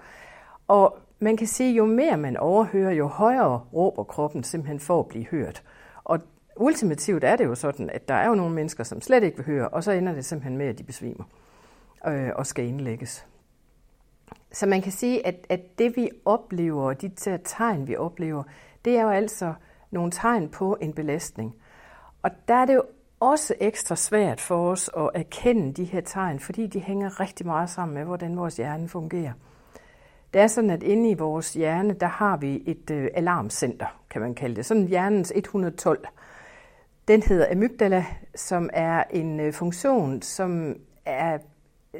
Og 0.67 0.97
man 1.19 1.37
kan 1.37 1.47
sige, 1.47 1.73
jo 1.73 1.85
mere 1.85 2.17
man 2.17 2.37
overhører, 2.37 2.91
jo 2.91 3.07
højere 3.07 3.61
råber 3.73 4.03
kroppen 4.03 4.43
simpelthen 4.43 4.79
for 4.79 4.99
at 4.99 5.07
blive 5.07 5.25
hørt. 5.25 5.63
Ultimativt 6.59 7.23
er 7.23 7.35
det 7.35 7.45
jo 7.45 7.55
sådan, 7.55 7.89
at 7.89 8.07
der 8.07 8.13
er 8.13 8.27
jo 8.27 8.35
nogle 8.35 8.55
mennesker, 8.55 8.83
som 8.83 9.01
slet 9.01 9.23
ikke 9.23 9.37
vil 9.37 9.45
høre, 9.45 9.69
og 9.69 9.83
så 9.83 9.91
ender 9.91 10.13
det 10.13 10.25
simpelthen 10.25 10.57
med, 10.57 10.65
at 10.65 10.77
de 10.77 10.83
besvimer 10.83 11.23
øh, 12.07 12.29
og 12.35 12.45
skal 12.45 12.65
indlægges. 12.65 13.25
Så 14.51 14.65
man 14.65 14.81
kan 14.81 14.91
sige, 14.91 15.27
at, 15.27 15.35
at 15.49 15.79
det 15.79 15.95
vi 15.95 16.09
oplever, 16.25 16.93
de 16.93 17.09
der 17.09 17.37
tegn 17.45 17.87
vi 17.87 17.95
oplever, 17.95 18.43
det 18.85 18.97
er 18.97 19.01
jo 19.01 19.09
altså 19.09 19.53
nogle 19.91 20.11
tegn 20.11 20.49
på 20.49 20.77
en 20.81 20.93
belastning. 20.93 21.55
Og 22.21 22.31
der 22.47 22.55
er 22.55 22.65
det 22.65 22.75
jo 22.75 22.83
også 23.19 23.53
ekstra 23.59 23.95
svært 23.95 24.41
for 24.41 24.71
os 24.71 24.89
at 24.97 25.09
erkende 25.13 25.73
de 25.73 25.83
her 25.83 26.01
tegn, 26.01 26.39
fordi 26.39 26.67
de 26.67 26.79
hænger 26.79 27.19
rigtig 27.19 27.45
meget 27.45 27.69
sammen 27.69 27.95
med, 27.95 28.03
hvordan 28.03 28.37
vores 28.37 28.57
hjerne 28.57 28.89
fungerer. 28.89 29.33
Det 30.33 30.41
er 30.41 30.47
sådan, 30.47 30.69
at 30.69 30.83
inde 30.83 31.09
i 31.09 31.13
vores 31.13 31.53
hjerne, 31.53 31.93
der 31.93 32.07
har 32.07 32.37
vi 32.37 32.63
et 32.65 32.91
øh, 32.91 33.09
alarmcenter, 33.13 34.01
kan 34.09 34.21
man 34.21 34.35
kalde 34.35 34.55
det. 34.55 34.65
Sådan 34.65 34.87
hjernens 34.87 35.33
112. 35.35 36.07
Den 37.07 37.23
hedder 37.23 37.51
amygdala, 37.51 38.05
som 38.35 38.69
er 38.73 39.03
en 39.09 39.39
øh, 39.39 39.53
funktion, 39.53 40.21
som 40.21 40.75
er, 41.05 41.37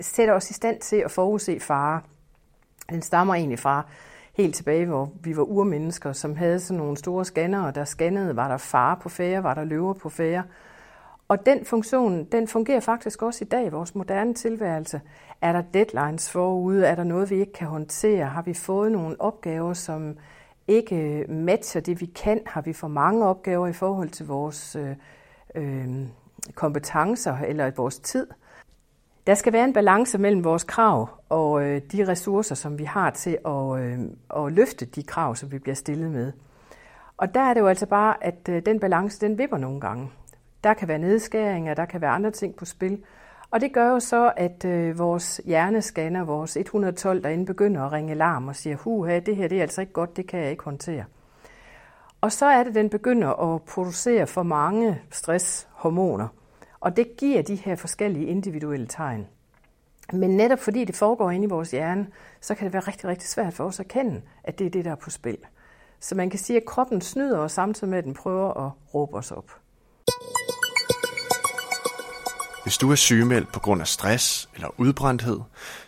sætter 0.01 0.33
os 0.33 0.49
i 0.49 0.53
stand 0.53 0.79
til 0.79 0.95
at 0.95 1.11
forudse 1.11 1.59
fare. 1.59 2.01
Den 2.89 3.01
stammer 3.01 3.35
egentlig 3.35 3.59
fra 3.59 3.85
helt 4.33 4.55
tilbage, 4.55 4.85
hvor 4.85 5.11
vi 5.23 5.37
var 5.37 5.43
urmennesker, 5.43 6.13
som 6.13 6.35
havde 6.35 6.59
sådan 6.59 6.77
nogle 6.77 6.97
store 6.97 7.25
scannere, 7.25 7.71
der 7.71 7.85
scannede, 7.85 8.35
var 8.35 8.47
der 8.47 8.57
fare 8.57 8.97
på 9.01 9.09
færre, 9.09 9.43
var 9.43 9.53
der 9.53 9.63
løver 9.63 9.93
på 9.93 10.09
færre. 10.09 10.43
Og 11.27 11.45
den 11.45 11.65
funktion, 11.65 12.23
den 12.23 12.47
fungerer 12.47 12.79
faktisk 12.79 13.21
også 13.21 13.45
i 13.45 13.47
dag 13.47 13.65
i 13.65 13.69
vores 13.69 13.95
moderne 13.95 14.33
tilværelse. 14.33 15.01
Er 15.41 15.51
der 15.51 15.61
deadlines 15.61 16.31
forude? 16.31 16.85
Er 16.85 16.95
der 16.95 17.03
noget, 17.03 17.29
vi 17.29 17.35
ikke 17.35 17.53
kan 17.53 17.67
håndtere? 17.67 18.25
Har 18.25 18.41
vi 18.41 18.53
fået 18.53 18.91
nogle 18.91 19.21
opgaver, 19.21 19.73
som 19.73 20.17
ikke 20.67 20.95
øh, 20.95 21.29
matcher 21.29 21.81
det, 21.81 22.01
vi 22.01 22.05
kan? 22.05 22.41
Har 22.45 22.62
vi 22.62 22.74
for 22.74 22.88
mange 22.88 23.25
opgaver 23.25 23.67
i 23.67 23.74
forhold 23.74 24.09
til 24.09 24.27
vores 24.27 24.75
øh, 24.75 24.95
øh, 25.55 25.88
kompetencer 26.55 27.38
eller 27.38 27.71
vores 27.71 28.00
tid? 28.00 28.27
Der 29.27 29.33
skal 29.33 29.53
være 29.53 29.63
en 29.63 29.74
balance 29.74 30.17
mellem 30.17 30.43
vores 30.43 30.63
krav 30.63 31.09
og 31.29 31.63
øh, 31.63 31.81
de 31.91 32.07
ressourcer, 32.07 32.55
som 32.55 32.79
vi 32.79 32.83
har 32.83 33.09
til 33.09 33.38
at, 33.45 33.79
øh, 33.79 34.00
at 34.36 34.53
løfte 34.53 34.86
de 34.86 35.03
krav, 35.03 35.36
som 35.36 35.51
vi 35.51 35.59
bliver 35.59 35.75
stillet 35.75 36.12
med. 36.12 36.31
Og 37.17 37.33
der 37.33 37.41
er 37.41 37.53
det 37.53 37.62
jo 37.62 37.67
altså 37.67 37.86
bare, 37.86 38.24
at 38.24 38.50
øh, 38.50 38.62
den 38.65 38.79
balance, 38.79 39.21
den 39.21 39.38
vipper 39.38 39.57
nogle 39.57 39.81
gange. 39.81 40.12
Der 40.63 40.74
kan 40.74 40.88
være 40.88 41.00
nedskæringer, 41.00 41.74
der 41.74 41.86
kan 41.86 42.01
være 42.01 42.12
andre 42.12 42.31
ting 42.31 42.55
på 42.55 42.65
spil. 42.65 43.03
Og 43.51 43.61
det 43.61 43.73
gør 43.73 43.89
jo 43.89 43.99
så, 43.99 44.33
at 44.37 44.65
øh, 44.65 44.99
vores 44.99 45.41
hjernescanner, 45.45 46.23
vores 46.23 46.57
112 46.57 47.23
derinde, 47.23 47.45
begynder 47.45 47.83
at 47.83 47.91
ringe 47.91 48.11
alarm 48.11 48.47
og 48.47 48.55
siger, 48.55 48.75
huha, 48.75 49.19
det 49.19 49.35
her 49.35 49.47
det 49.47 49.57
er 49.57 49.61
altså 49.61 49.81
ikke 49.81 49.93
godt, 49.93 50.17
det 50.17 50.27
kan 50.27 50.39
jeg 50.39 50.51
ikke 50.51 50.63
håndtere. 50.63 51.05
Og 52.21 52.31
så 52.31 52.45
er 52.45 52.63
det, 52.63 52.75
den 52.75 52.89
begynder 52.89 53.53
at 53.53 53.61
producere 53.61 54.27
for 54.27 54.43
mange 54.43 55.01
stresshormoner. 55.11 56.27
Og 56.79 56.97
det 56.97 57.17
giver 57.17 57.41
de 57.41 57.55
her 57.55 57.75
forskellige 57.75 58.25
individuelle 58.25 58.87
tegn. 58.87 59.27
Men 60.13 60.29
netop 60.29 60.59
fordi 60.59 60.85
det 60.85 60.95
foregår 60.95 61.31
inde 61.31 61.45
i 61.45 61.49
vores 61.49 61.71
hjerne, 61.71 62.07
så 62.41 62.55
kan 62.55 62.65
det 62.65 62.73
være 62.73 62.83
rigtig, 62.87 63.05
rigtig 63.09 63.29
svært 63.29 63.53
for 63.53 63.63
os 63.63 63.79
at 63.79 63.87
kende, 63.87 64.21
at 64.43 64.59
det 64.59 64.67
er 64.67 64.71
det, 64.71 64.85
der 64.85 64.91
er 64.91 64.95
på 64.95 65.09
spil. 65.09 65.37
Så 65.99 66.15
man 66.15 66.29
kan 66.29 66.39
sige, 66.39 66.57
at 66.57 66.65
kroppen 66.65 67.01
snyder 67.01 67.39
os 67.39 67.51
samtidig 67.51 67.89
med, 67.89 67.97
at 67.97 68.03
den 68.03 68.13
prøver 68.13 68.65
at 68.65 68.71
råbe 68.93 69.17
os 69.17 69.31
op. 69.31 69.51
Hvis 72.67 72.77
du 72.77 72.91
er 72.91 72.95
sygemeldt 72.95 73.51
på 73.51 73.59
grund 73.59 73.81
af 73.81 73.88
stress 73.88 74.50
eller 74.55 74.79
udbrændthed, 74.79 75.39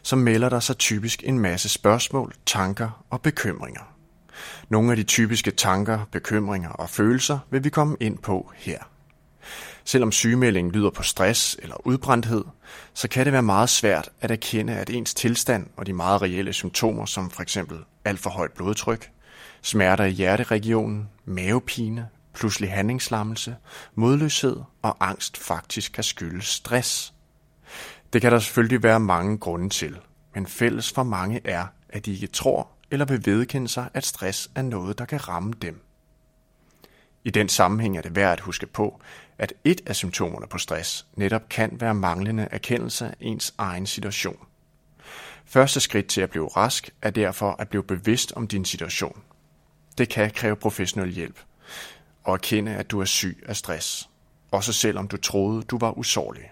så 0.02 0.16
melder 0.16 0.50
der 0.50 0.60
sig 0.60 0.78
typisk 0.78 1.24
en 1.26 1.40
masse 1.40 1.70
spørgsmål, 1.70 2.34
tanker 2.46 3.04
og 3.10 3.22
bekymringer. 3.22 3.82
Nogle 4.70 4.92
af 4.92 4.98
de 4.98 5.04
typiske 5.04 5.52
tanker, 5.52 6.00
bekymringer 6.12 6.70
og 6.70 6.90
følelser 6.90 7.40
vil 7.52 7.64
vi 7.64 7.70
komme 7.70 7.98
ind 8.00 8.18
på 8.18 8.52
her. 8.56 8.80
Selvom 9.84 10.12
sygemeldingen 10.12 10.72
lyder 10.74 10.90
på 10.90 11.04
stress 11.04 11.58
eller 11.62 11.88
udbrændthed, 11.88 12.44
så 12.94 13.08
kan 13.08 13.26
det 13.26 13.34
være 13.34 13.44
meget 13.44 13.70
svært 13.70 14.10
at 14.22 14.32
erkende, 14.32 14.74
at 14.74 14.90
ens 14.90 15.14
tilstand 15.14 15.68
og 15.78 15.86
de 15.86 15.94
meget 15.94 16.22
reelle 16.22 16.54
symptomer, 16.54 17.06
som 17.06 17.32
f.eks. 17.32 17.58
alt 18.06 18.20
for 18.20 18.30
højt 18.30 18.52
blodtryk, 18.52 19.12
smerter 19.62 20.04
i 20.06 20.12
hjerteregionen, 20.12 21.10
mavepine, 21.26 22.08
pludselig 22.34 22.72
handlingslammelse, 22.72 23.56
modløshed 23.96 24.58
og 24.82 24.98
angst 25.00 25.38
faktisk 25.38 25.92
kan 25.92 26.04
skyldes 26.04 26.46
stress. 26.46 27.14
Det 28.14 28.22
kan 28.22 28.32
der 28.32 28.40
selvfølgelig 28.40 28.84
være 28.84 29.00
mange 29.00 29.38
grunde 29.38 29.70
til, 29.70 29.98
men 30.36 30.48
fælles 30.48 30.92
for 30.92 31.04
mange 31.04 31.42
er, 31.44 31.66
at 31.90 32.06
de 32.06 32.14
ikke 32.14 32.28
tror 32.28 32.68
eller 32.92 33.06
vil 33.06 33.26
vedkende 33.26 33.68
sig, 33.68 33.90
at 33.94 34.06
stress 34.06 34.52
er 34.56 34.62
noget, 34.62 34.98
der 34.98 35.06
kan 35.06 35.28
ramme 35.28 35.54
dem. 35.62 35.82
I 37.24 37.30
den 37.30 37.50
sammenhæng 37.50 37.98
er 37.98 38.02
det 38.02 38.16
værd 38.16 38.32
at 38.32 38.40
huske 38.40 38.68
på, 38.68 39.02
at 39.38 39.54
et 39.64 39.82
af 39.86 39.96
symptomerne 39.96 40.48
på 40.48 40.58
stress 40.58 41.08
netop 41.16 41.50
kan 41.50 41.78
være 41.82 41.94
manglende 41.94 42.48
erkendelse 42.52 43.06
af 43.06 43.16
ens 43.20 43.54
egen 43.58 43.86
situation. 43.86 44.46
Første 45.46 45.80
skridt 45.80 46.08
til 46.08 46.22
at 46.22 46.30
blive 46.30 46.48
rask 46.48 46.90
er 47.02 47.10
derfor 47.10 47.56
at 47.60 47.70
blive 47.70 47.84
bevidst 47.84 48.32
om 48.32 48.48
din 48.48 48.66
situation. 48.66 49.22
Det 49.98 50.10
kan 50.10 50.32
kræve 50.32 50.56
professionel 50.56 51.12
hjælp, 51.12 51.40
og 52.30 52.34
erkende, 52.34 52.76
at 52.76 52.92
du 52.92 53.02
er 53.02 53.06
syg 53.06 53.44
af 53.46 53.56
stress, 53.56 54.10
også 54.52 54.74
selvom 54.74 55.08
du 55.08 55.18
troede, 55.18 55.64
du 55.64 55.78
var 55.78 55.98
usårlig. 55.98 56.52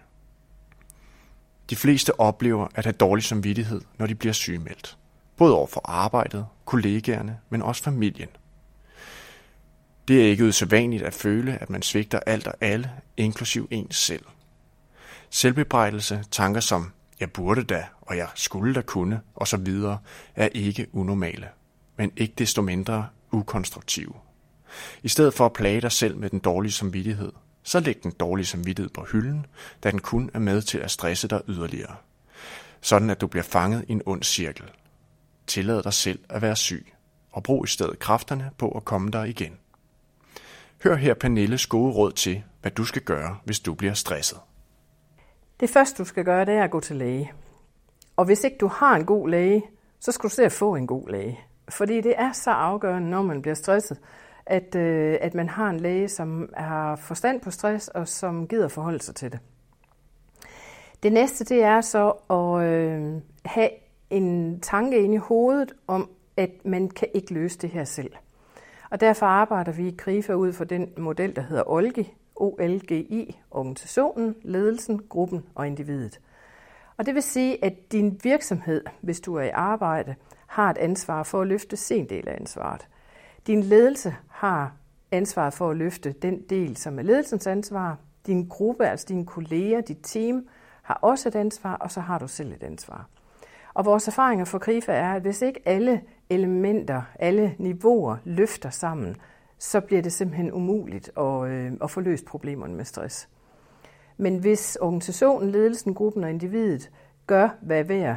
De 1.70 1.76
fleste 1.76 2.20
oplever 2.20 2.68
at 2.76 2.86
have 2.86 2.94
dårlig 2.94 3.24
samvittighed, 3.24 3.82
når 3.98 4.08
de 4.08 4.16
bliver 4.16 4.34
sygemeldt. 4.34 4.98
Både 5.38 5.56
over 5.56 5.68
for 5.68 5.82
arbejdet, 5.86 6.46
kollegaerne, 6.66 7.40
men 7.50 7.62
også 7.62 7.84
familien. 7.84 8.30
Det 10.08 10.22
er 10.22 10.30
ikke 10.30 10.48
usædvanligt 10.48 11.04
at 11.04 11.14
føle, 11.14 11.58
at 11.62 11.70
man 11.70 11.82
svigter 11.82 12.20
alt 12.20 12.48
og 12.48 12.54
alle, 12.62 12.92
inklusiv 13.18 13.68
ens 13.72 13.96
selv. 13.96 14.26
Selvbebrejdelse, 15.30 16.24
tanker 16.32 16.62
som, 16.62 16.92
jeg 17.20 17.32
burde 17.32 17.64
da, 17.64 17.86
og 18.02 18.18
jeg 18.18 18.28
skulle 18.36 18.74
da 18.74 18.82
kunne, 18.82 19.22
osv., 19.36 19.68
er 20.36 20.48
ikke 20.48 20.88
unormale, 20.94 21.48
men 21.98 22.12
ikke 22.18 22.34
desto 22.38 22.62
mindre 22.62 23.08
ukonstruktive. 23.32 24.14
I 25.04 25.08
stedet 25.08 25.34
for 25.34 25.46
at 25.46 25.54
plage 25.54 25.82
dig 25.82 25.92
selv 25.92 26.18
med 26.18 26.30
den 26.30 26.40
dårlige 26.40 26.72
samvittighed, 26.72 27.32
så 27.64 27.80
læg 27.80 28.04
den 28.04 28.12
dårlige 28.12 28.46
samvittighed 28.46 28.90
på 28.90 29.06
hylden, 29.12 29.46
da 29.84 29.92
den 29.92 30.00
kun 30.00 30.30
er 30.34 30.40
med 30.40 30.62
til 30.62 30.78
at 30.78 30.92
stresse 30.92 31.28
dig 31.28 31.42
yderligere. 31.48 31.96
Sådan 32.82 33.10
at 33.10 33.22
du 33.22 33.28
bliver 33.28 33.44
fanget 33.44 33.86
i 33.88 33.92
en 33.92 34.02
ond 34.06 34.24
cirkel. 34.24 34.66
Tillad 35.48 35.84
dig 35.84 35.94
selv 35.94 36.20
at 36.30 36.42
være 36.42 36.56
syg, 36.56 36.94
og 37.32 37.44
brug 37.44 37.66
i 37.66 37.68
stedet 37.68 38.00
kræfterne 38.00 38.52
på 38.58 38.70
at 38.70 38.86
komme 38.86 39.12
der 39.12 39.24
igen. 39.24 39.58
Hør 40.84 40.96
her 40.96 41.14
Pernilles 41.14 41.68
gode 41.68 41.94
råd 41.94 42.12
til, 42.12 42.44
hvad 42.62 42.72
du 42.72 42.86
skal 42.86 43.02
gøre, 43.02 43.38
hvis 43.46 43.60
du 43.60 43.74
bliver 43.74 43.94
stresset. 43.94 44.38
Det 45.60 45.70
første, 45.70 46.04
du 46.04 46.08
skal 46.08 46.26
gøre, 46.26 46.46
det 46.46 46.54
er 46.54 46.64
at 46.64 46.72
gå 46.72 46.80
til 46.80 46.96
læge. 46.96 47.32
Og 48.16 48.26
hvis 48.26 48.44
ikke 48.44 48.58
du 48.58 48.68
har 48.68 48.96
en 48.96 49.06
god 49.06 49.30
læge, 49.30 49.64
så 50.00 50.12
skal 50.12 50.30
du 50.30 50.36
se 50.36 50.44
at 50.44 50.52
få 50.52 50.76
en 50.76 50.88
god 50.88 51.10
læge. 51.10 51.40
Fordi 51.70 52.02
det 52.02 52.14
er 52.18 52.32
så 52.32 52.52
afgørende, 52.52 53.10
når 53.10 53.22
man 53.22 53.42
bliver 53.42 53.56
stresset, 53.56 53.98
at, 54.48 54.76
øh, 54.76 55.18
at 55.22 55.34
man 55.34 55.50
har 55.50 55.70
en 55.70 55.80
læge, 55.80 56.10
som 56.10 56.50
har 56.58 56.96
forstand 56.96 57.42
på 57.42 57.52
stress 57.52 57.88
og 57.88 58.08
som 58.08 58.48
gider 58.48 58.68
forholde 58.68 59.00
sig 59.02 59.16
til 59.16 59.32
det. 59.32 59.40
Det 61.04 61.14
næste, 61.14 61.46
det 61.46 61.64
er 61.64 61.82
så 61.82 62.10
at 62.30 62.64
øh, 62.64 63.22
have 63.46 63.70
en 64.10 64.60
tanke 64.60 64.98
inde 64.98 65.16
i 65.16 65.18
hovedet 65.18 65.74
om, 65.88 66.10
at 66.38 66.52
man 66.66 66.90
kan 66.90 67.08
ikke 67.14 67.34
løse 67.34 67.60
det 67.60 67.70
her 67.70 67.84
selv. 67.84 68.12
Og 68.90 69.00
derfor 69.00 69.26
arbejder 69.26 69.72
vi 69.72 69.88
i 69.88 69.96
KRIFA 69.98 70.34
ud 70.34 70.54
for 70.54 70.64
den 70.64 70.90
model, 70.98 71.36
der 71.36 71.42
hedder 71.42 71.64
OLGI, 71.68 72.14
OLGI, 72.36 73.40
organisationen, 73.52 74.36
ledelsen, 74.42 75.02
gruppen 75.10 75.46
og 75.56 75.68
individet. 75.68 76.20
Og 76.98 77.06
det 77.06 77.16
vil 77.16 77.24
sige, 77.24 77.66
at 77.66 77.92
din 77.92 78.20
virksomhed, 78.24 78.84
hvis 79.02 79.20
du 79.20 79.36
er 79.36 79.44
i 79.44 79.50
arbejde, 79.50 80.16
har 80.48 80.70
et 80.70 80.78
ansvar 80.78 81.24
for 81.24 81.42
at 81.42 81.48
løfte 81.48 81.78
sin 81.78 82.10
del 82.10 82.28
af 82.28 82.36
ansvaret. 82.40 82.88
Din 83.48 83.64
ledelse 83.64 84.16
har 84.30 84.76
ansvaret 85.12 85.54
for 85.54 85.70
at 85.70 85.78
løfte 85.78 86.12
den 86.12 86.42
del, 86.50 86.78
som 86.78 87.00
er 87.00 87.04
ledelsens 87.04 87.48
ansvar. 87.48 87.98
Din 88.26 88.48
gruppe, 88.48 88.88
altså 88.88 89.06
dine 89.10 89.26
kolleger, 89.26 89.82
dit 89.82 90.00
team, 90.04 90.48
har 90.82 91.00
også 91.02 91.30
et 91.30 91.36
ansvar, 91.36 91.76
og 91.76 91.92
så 91.92 92.02
har 92.02 92.20
du 92.20 92.28
selv 92.28 92.52
et 92.52 92.64
ansvar. 92.64 93.08
Og 93.74 93.86
vores 93.86 94.08
erfaringer 94.08 94.46
for 94.46 94.58
KRIFA 94.58 94.92
er, 94.92 95.14
at 95.14 95.22
hvis 95.22 95.42
ikke 95.42 95.60
alle 95.66 96.02
elementer, 96.30 97.02
alle 97.20 97.56
niveauer 97.58 98.18
løfter 98.24 98.70
sammen, 98.70 99.16
så 99.60 99.82
bliver 99.82 100.02
det 100.02 100.14
simpelthen 100.14 100.52
umuligt 100.52 101.12
at, 101.18 101.48
øh, 101.48 101.72
at 101.82 101.92
få 101.92 102.02
løst 102.02 102.26
problemerne 102.26 102.76
med 102.76 102.86
stress. 102.86 103.30
Men 104.18 104.38
hvis 104.38 104.76
organisationen, 104.76 105.52
ledelsen, 105.52 105.94
gruppen 105.94 106.24
og 106.24 106.30
individet 106.30 106.92
gør, 107.28 107.50
hvad 107.62 107.84
hver, 107.84 108.16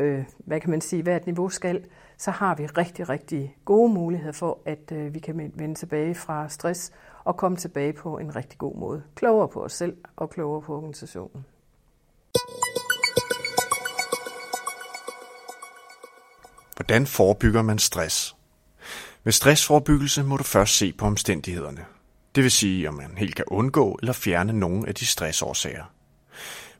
øh, 0.00 0.24
hvad 0.38 0.60
kan 0.60 0.70
man 0.70 0.80
sige, 0.80 1.02
hvert 1.02 1.26
niveau 1.26 1.48
skal, 1.48 1.84
så 2.18 2.30
har 2.30 2.54
vi 2.54 2.66
rigtig, 2.66 3.08
rigtig 3.08 3.56
gode 3.64 3.92
muligheder 3.92 4.32
for, 4.32 4.58
at 4.66 4.92
øh, 4.92 5.14
vi 5.14 5.18
kan 5.18 5.52
vende 5.54 5.74
tilbage 5.74 6.14
fra 6.14 6.48
stress 6.48 6.92
og 7.24 7.36
komme 7.36 7.56
tilbage 7.56 7.92
på 7.92 8.18
en 8.18 8.36
rigtig 8.36 8.58
god 8.58 8.76
måde. 8.76 9.02
Klogere 9.14 9.48
på 9.48 9.64
os 9.64 9.72
selv 9.72 9.96
og 10.16 10.30
klogere 10.30 10.62
på 10.62 10.76
organisationen. 10.76 11.44
Hvordan 16.76 17.06
forebygger 17.06 17.62
man 17.62 17.78
stress? 17.78 18.36
Med 19.24 19.32
stressforebyggelse 19.32 20.22
må 20.22 20.36
du 20.36 20.44
først 20.44 20.76
se 20.76 20.92
på 20.92 21.06
omstændighederne. 21.06 21.84
Det 22.34 22.42
vil 22.42 22.50
sige, 22.50 22.88
om 22.88 22.94
man 22.94 23.16
helt 23.16 23.34
kan 23.34 23.44
undgå 23.48 23.98
eller 24.02 24.12
fjerne 24.12 24.52
nogle 24.52 24.88
af 24.88 24.94
de 24.94 25.06
stressårsager. 25.06 25.84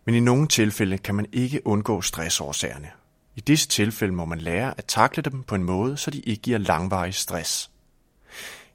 Men 0.04 0.14
i 0.14 0.20
nogle 0.20 0.48
tilfælde 0.48 0.98
kan 0.98 1.14
man 1.14 1.26
ikke 1.32 1.66
undgå 1.66 2.00
stressårsagerne. 2.00 2.90
I 3.36 3.40
disse 3.40 3.68
tilfælde 3.68 4.14
må 4.14 4.24
man 4.24 4.38
lære 4.38 4.74
at 4.78 4.84
takle 4.84 5.22
dem 5.22 5.42
på 5.42 5.54
en 5.54 5.64
måde, 5.64 5.96
så 5.96 6.10
de 6.10 6.20
ikke 6.20 6.42
giver 6.42 6.58
langvarig 6.58 7.14
stress. 7.14 7.70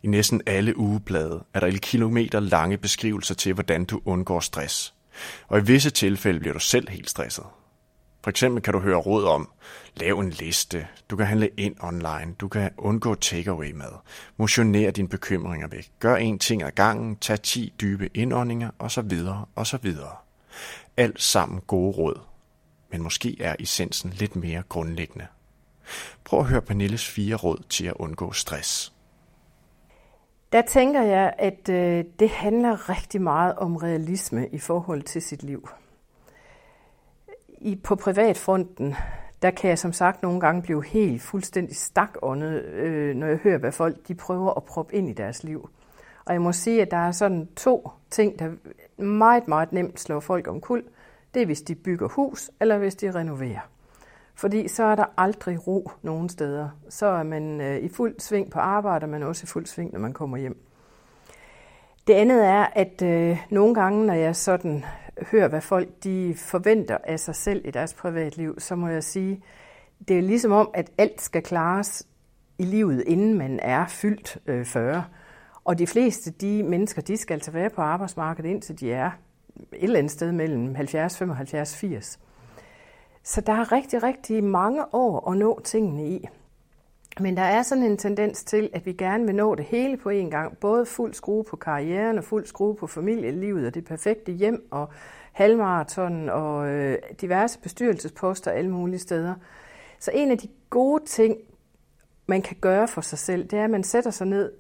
I 0.04 0.08
næsten 0.08 0.42
alle 0.46 0.78
ugeblade 0.78 1.44
er 1.54 1.60
der 1.60 1.78
kilometer 1.78 2.40
lange 2.40 2.78
beskrivelser 2.78 3.36
til, 3.36 3.54
hvordan 3.54 3.86
du 3.86 4.02
undgår 4.06 4.40
stress. 4.40 4.94
Og 5.48 5.60
i 5.60 5.64
visse 5.64 5.90
tilfælde 5.90 6.40
bliver 6.40 6.54
du 6.54 6.60
selv 6.60 6.90
helt 6.90 7.10
stresset. 7.10 7.46
For 8.24 8.30
eksempel 8.30 8.64
kan 8.64 8.74
du 8.74 8.80
høre 8.80 8.98
råd 8.98 9.26
om, 9.26 9.50
lav 9.96 10.20
en 10.20 10.30
liste, 10.30 10.88
du 11.10 11.16
kan 11.16 11.26
handle 11.26 11.50
ind 11.58 11.76
online, 11.80 12.36
du 12.40 12.48
kan 12.48 12.72
undgå 12.78 13.16
takeaway 13.16 13.72
mad, 13.72 14.00
motionere 14.38 14.92
dine 14.92 15.08
bekymringer 15.08 15.68
væk, 15.68 15.92
gør 16.00 16.16
en 16.16 16.40
ting 16.40 16.64
ad 16.64 16.72
gangen, 16.72 17.16
tag 17.16 17.42
10 17.42 17.74
dybe 17.82 18.10
indåndinger 18.14 18.70
osv. 18.80 19.12
osv. 19.56 19.94
Alt 20.98 21.22
sammen 21.22 21.62
gode 21.68 21.92
råd, 21.92 22.20
men 22.92 23.02
måske 23.02 23.42
er 23.42 23.56
essensen 23.60 24.10
lidt 24.10 24.36
mere 24.36 24.64
grundlæggende. 24.70 25.28
Prøv 26.24 26.40
at 26.40 26.46
høre 26.46 26.62
Pernilles 26.62 27.08
fire 27.10 27.36
råd 27.36 27.64
til 27.70 27.86
at 27.86 27.94
undgå 27.96 28.32
stress. 28.32 28.94
Der 30.52 30.62
tænker 30.62 31.02
jeg, 31.02 31.34
at 31.38 31.70
øh, 31.70 32.06
det 32.20 32.30
handler 32.30 32.90
rigtig 32.90 33.22
meget 33.22 33.56
om 33.56 33.76
realisme 33.76 34.48
i 34.48 34.60
forhold 34.60 35.02
til 35.02 35.22
sit 35.22 35.44
liv. 35.44 35.70
I, 37.58 37.76
på 37.76 37.96
privatfronten, 37.96 38.96
der 39.42 39.52
kan 39.52 39.70
jeg 39.70 39.80
som 39.80 39.94
sagt 39.94 40.24
nogle 40.24 40.40
gange 40.40 40.62
blive 40.62 40.86
helt 40.86 41.22
fuldstændig 41.22 41.76
stakåndet, 41.76 42.64
øh, 42.64 43.16
når 43.16 43.28
jeg 43.28 43.38
hører, 43.38 43.58
hvad 43.58 43.72
folk 43.72 44.08
de 44.08 44.16
prøver 44.16 44.54
at 44.54 44.64
proppe 44.64 44.96
ind 44.96 45.10
i 45.10 45.14
deres 45.14 45.44
liv. 45.44 45.70
Og 46.26 46.34
jeg 46.34 46.42
må 46.42 46.52
sige, 46.52 46.82
at 46.82 46.92
der 46.92 46.98
er 46.98 47.12
sådan 47.12 47.50
to 47.56 47.92
ting, 48.10 48.40
der 48.40 48.52
meget, 49.04 49.48
meget 49.48 49.72
nemt 49.72 50.00
slår 50.00 50.20
folk 50.20 50.48
om 50.48 50.62
kul. 50.62 50.84
Det 51.34 51.42
er, 51.42 51.46
hvis 51.46 51.62
de 51.62 51.76
bygger 51.76 52.08
hus, 52.08 52.52
eller 52.60 52.78
hvis 52.78 52.96
de 52.96 53.12
renoverer. 53.12 53.70
Fordi 54.36 54.68
så 54.68 54.84
er 54.84 54.96
der 54.96 55.06
aldrig 55.18 55.68
ro 55.68 55.92
nogen 56.02 56.30
steder. 56.30 56.70
Så 56.90 57.06
er 57.06 57.24
man 57.24 57.62
øh, 57.62 57.78
i 57.78 57.90
fuld 57.90 58.20
sving 58.20 58.52
på 58.52 58.60
arbejde, 58.60 59.08
man 59.08 59.24
er 59.24 59.28
også 59.28 59.44
i 59.44 59.48
fuld 59.48 59.66
sving, 59.66 59.94
når 59.94 60.00
man 60.00 60.14
kommer 60.14 60.38
hjem. 60.38 60.58
Det 62.08 62.14
andet 62.14 62.46
er, 62.46 62.66
at 62.76 63.02
øh, 63.02 63.38
nogle 63.50 63.76
gange, 63.76 64.06
når 64.06 64.14
jeg 64.14 64.36
sådan 64.36 64.86
hører, 65.32 65.48
hvad 65.48 65.62
folk 65.62 65.90
de 66.04 66.36
forventer 66.38 66.98
af 67.04 67.20
sig 67.20 67.36
selv 67.36 67.68
i 67.68 67.72
deres 67.72 67.94
privatliv, 67.94 68.60
så 68.60 68.76
må 68.76 68.88
jeg 68.88 69.04
sige, 69.04 69.44
det 70.08 70.18
er 70.18 70.22
ligesom 70.22 70.52
om, 70.52 70.70
at 70.74 70.92
alt 70.98 71.22
skal 71.22 71.44
klares 71.44 72.08
i 72.58 72.64
livet, 72.64 73.04
inden 73.08 73.38
man 73.38 73.60
er 73.60 73.88
fyldt 73.88 74.38
øh, 74.46 74.66
40. 74.66 75.06
Og 75.64 75.80
de 75.80 75.88
fleste 75.88 76.32
de 76.32 76.64
mennesker, 76.64 77.02
de 77.02 77.18
skal 77.18 77.34
altså 77.34 77.52
være 77.52 77.70
på 77.70 77.82
arbejdsmarkedet, 77.82 78.50
indtil 78.50 78.80
de 78.80 78.94
er 78.94 79.12
et 79.56 79.84
eller 79.84 80.00
andet 80.00 80.12
sted 80.12 80.32
mellem 80.32 80.76
70, 80.76 81.18
75, 81.18 81.76
80. 81.76 82.20
Så 83.24 83.42
der 83.42 83.54
er 83.54 83.72
rigtig, 83.72 84.04
rigtig 84.04 84.44
mange 84.44 84.96
år 84.96 85.32
at 85.32 85.38
nå 85.38 85.62
tingene 85.64 86.08
i. 86.08 86.28
Men 87.20 87.38
der 87.38 87.44
er 87.44 87.64
sådan 87.64 87.84
en 87.84 87.98
tendens 87.98 88.44
til, 88.44 88.70
at 88.74 88.86
vi 88.86 88.94
gerne 88.94 89.26
vil 89.26 89.36
nå 89.36 89.56
det 89.56 89.66
hele 89.66 89.98
på 89.98 90.10
en 90.10 90.30
gang. 90.30 90.58
Både 90.58 90.86
fuld 90.86 91.14
skrue 91.14 91.44
på 91.44 91.56
karrieren 91.56 92.18
og 92.18 92.24
fuld 92.24 92.46
skrue 92.46 92.76
på 92.76 92.88
familielivet 92.88 93.68
og 93.68 93.74
det 93.74 93.86
perfekte 93.86 94.32
hjem 94.32 94.68
og 94.72 94.90
halvmarathon 95.32 96.30
og 96.30 96.68
øh, 96.68 96.98
diverse 97.22 97.60
bestyrelsesposter 97.60 98.52
alle 98.52 98.72
mulige 98.72 99.00
steder. 99.00 99.36
Så 100.00 100.12
en 100.14 100.32
af 100.32 100.38
de 100.38 100.48
gode 100.70 101.06
ting, 101.06 101.38
man 102.26 102.42
kan 102.42 102.58
gøre 102.62 102.88
for 102.88 103.02
sig 103.02 103.20
selv, 103.20 103.44
det 103.48 103.60
er, 103.60 103.64
at 103.64 103.70
man 103.70 103.84
sætter 103.84 104.12
sig 104.12 104.28
ned 104.28 104.52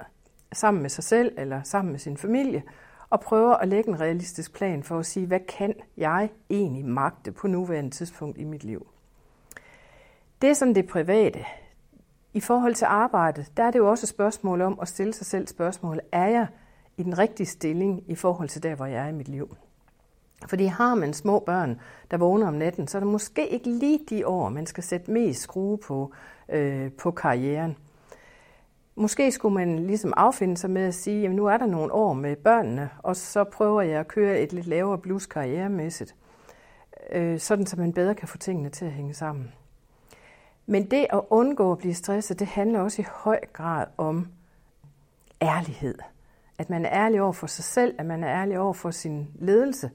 sammen 0.53 0.81
med 0.81 0.89
sig 0.89 1.03
selv 1.03 1.33
eller 1.37 1.63
sammen 1.63 1.91
med 1.91 1.99
sin 1.99 2.17
familie 2.17 2.63
og 3.11 3.21
prøver 3.21 3.53
at 3.53 3.67
lægge 3.67 3.89
en 3.89 3.99
realistisk 3.99 4.53
plan 4.53 4.83
for 4.83 4.99
at 4.99 5.05
sige, 5.05 5.25
hvad 5.25 5.39
kan 5.39 5.73
jeg 5.97 6.29
egentlig 6.49 6.85
magte 6.85 7.31
på 7.31 7.47
nuværende 7.47 7.91
tidspunkt 7.91 8.37
i 8.37 8.43
mit 8.43 8.63
liv. 8.63 8.87
Det 10.41 10.49
er 10.49 10.53
sådan 10.53 10.75
det 10.75 10.87
private. 10.87 11.45
I 12.33 12.39
forhold 12.39 12.75
til 12.75 12.85
arbejdet, 12.85 13.51
der 13.57 13.63
er 13.63 13.71
det 13.71 13.79
jo 13.79 13.89
også 13.89 14.05
et 14.05 14.09
spørgsmål 14.09 14.61
om 14.61 14.79
at 14.81 14.87
stille 14.87 15.13
sig 15.13 15.25
selv 15.25 15.47
spørgsmål, 15.47 15.99
er 16.11 16.27
jeg 16.27 16.47
i 16.97 17.03
den 17.03 17.17
rigtige 17.17 17.47
stilling 17.47 18.03
i 18.07 18.15
forhold 18.15 18.49
til 18.49 18.63
der, 18.63 18.75
hvor 18.75 18.85
jeg 18.85 19.03
er 19.03 19.07
i 19.07 19.13
mit 19.13 19.27
liv? 19.27 19.55
Fordi 20.47 20.65
har 20.65 20.95
man 20.95 21.13
små 21.13 21.39
børn, 21.39 21.79
der 22.11 22.17
vågner 22.17 22.47
om 22.47 22.53
natten, 22.53 22.87
så 22.87 22.97
er 22.97 22.99
det 22.99 23.11
måske 23.11 23.47
ikke 23.47 23.69
lige 23.69 23.99
de 24.09 24.27
år, 24.27 24.49
man 24.49 24.65
skal 24.65 24.83
sætte 24.83 25.11
mest 25.11 25.41
skrue 25.41 25.77
på, 25.77 26.11
øh, 26.49 26.91
på 26.91 27.11
karrieren. 27.11 27.77
Måske 28.95 29.31
skulle 29.31 29.53
man 29.55 29.79
ligesom 29.79 30.13
affinde 30.17 30.57
sig 30.57 30.69
med 30.69 30.81
at 30.81 30.93
sige, 30.93 31.25
at 31.25 31.31
nu 31.31 31.45
er 31.45 31.57
der 31.57 31.65
nogle 31.65 31.93
år 31.93 32.13
med 32.13 32.35
børnene, 32.35 32.89
og 33.03 33.15
så 33.15 33.43
prøver 33.43 33.81
jeg 33.81 33.99
at 33.99 34.07
køre 34.07 34.39
et 34.39 34.53
lidt 34.53 34.67
lavere 34.67 34.97
blus 34.97 35.25
karrieremæssigt, 35.25 36.15
øh, 37.11 37.39
sådan 37.39 37.65
så 37.65 37.79
man 37.79 37.93
bedre 37.93 38.15
kan 38.15 38.27
få 38.27 38.37
tingene 38.37 38.69
til 38.69 38.85
at 38.85 38.91
hænge 38.91 39.13
sammen. 39.13 39.53
Men 40.65 40.91
det 40.91 41.07
at 41.09 41.21
undgå 41.29 41.71
at 41.71 41.77
blive 41.77 41.93
stresset, 41.93 42.39
det 42.39 42.47
handler 42.47 42.79
også 42.79 43.01
i 43.01 43.05
høj 43.09 43.39
grad 43.53 43.87
om 43.97 44.27
ærlighed. 45.41 45.95
At 46.57 46.69
man 46.69 46.85
er 46.85 46.91
ærlig 46.91 47.21
over 47.21 47.33
for 47.33 47.47
sig 47.47 47.63
selv, 47.63 47.95
at 47.99 48.05
man 48.05 48.23
er 48.23 48.41
ærlig 48.41 48.59
over 48.59 48.73
for 48.73 48.91
sin 48.91 49.27
ledelse, 49.35 49.91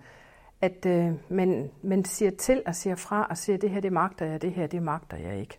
at 0.61 0.87
øh, 0.87 1.13
man, 1.29 1.71
man 1.83 2.05
siger 2.05 2.31
til 2.31 2.63
og 2.67 2.75
siger 2.75 2.97
fra 2.97 3.27
og 3.31 3.39
siger, 3.39 3.59
det 3.59 3.71
her 3.71 3.81
det 3.81 3.93
magter 3.93 4.27
jeg, 4.27 4.43
det 4.43 4.53
her 4.53 4.67
det 4.67 4.83
magter 4.83 5.17
jeg 5.17 5.41
ikke. 5.41 5.59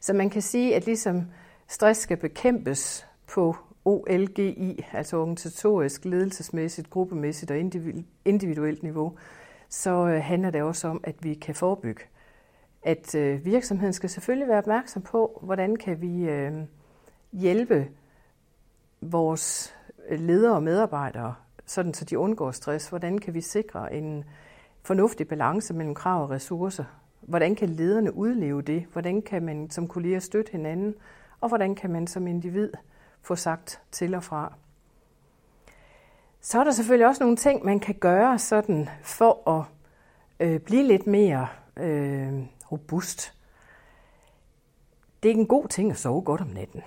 Så 0.00 0.12
man 0.12 0.30
kan 0.30 0.42
sige, 0.42 0.76
at 0.76 0.86
ligesom 0.86 1.26
stress 1.68 2.00
skal 2.00 2.16
bekæmpes 2.16 3.06
på 3.26 3.56
OLGI, 3.84 4.84
altså 4.92 5.16
organisatorisk, 5.16 6.04
ledelsesmæssigt, 6.04 6.90
gruppemæssigt 6.90 7.50
og 7.50 7.58
individuelt 8.24 8.82
niveau, 8.82 9.12
så 9.68 10.06
øh, 10.06 10.22
handler 10.22 10.50
det 10.50 10.62
også 10.62 10.88
om, 10.88 11.00
at 11.04 11.14
vi 11.20 11.34
kan 11.34 11.54
forebygge. 11.54 12.02
At 12.82 13.14
øh, 13.14 13.44
virksomheden 13.44 13.92
skal 13.92 14.10
selvfølgelig 14.10 14.48
være 14.48 14.58
opmærksom 14.58 15.02
på, 15.02 15.40
hvordan 15.42 15.76
kan 15.76 16.00
vi 16.00 16.28
øh, 16.28 16.52
hjælpe 17.32 17.88
vores 19.00 19.74
ledere 20.10 20.54
og 20.54 20.62
medarbejdere, 20.62 21.34
sådan 21.66 21.94
så 21.94 22.04
de 22.04 22.18
undgår 22.18 22.50
stress. 22.50 22.88
Hvordan 22.88 23.18
kan 23.18 23.34
vi 23.34 23.40
sikre 23.40 23.94
en 23.94 24.24
fornuftig 24.82 25.28
balance 25.28 25.74
mellem 25.74 25.94
krav 25.94 26.22
og 26.22 26.30
ressourcer? 26.30 26.84
Hvordan 27.20 27.54
kan 27.54 27.68
lederne 27.68 28.14
udleve 28.14 28.62
det? 28.62 28.84
Hvordan 28.92 29.22
kan 29.22 29.42
man 29.42 29.70
som 29.70 29.88
kolleger 29.88 30.18
støtte 30.18 30.52
hinanden? 30.52 30.94
Og 31.44 31.48
hvordan 31.48 31.74
kan 31.74 31.90
man 31.90 32.06
som 32.06 32.26
individ 32.26 32.72
få 33.22 33.36
sagt 33.36 33.82
til 33.92 34.14
og 34.14 34.24
fra. 34.24 34.52
Så 36.40 36.60
er 36.60 36.64
der 36.64 36.70
selvfølgelig 36.70 37.06
også 37.06 37.22
nogle 37.22 37.36
ting, 37.36 37.64
man 37.64 37.80
kan 37.80 37.94
gøre 37.94 38.38
sådan 38.38 38.88
for 39.02 39.50
at 39.50 39.64
øh, 40.40 40.60
blive 40.60 40.82
lidt 40.82 41.06
mere 41.06 41.46
øh, 41.76 42.32
robust. 42.72 43.34
Det 45.22 45.30
er 45.30 45.34
en 45.34 45.46
god 45.46 45.68
ting 45.68 45.90
at 45.90 45.96
sove 45.96 46.22
godt 46.22 46.40
om 46.40 46.46
natten. 46.46 46.82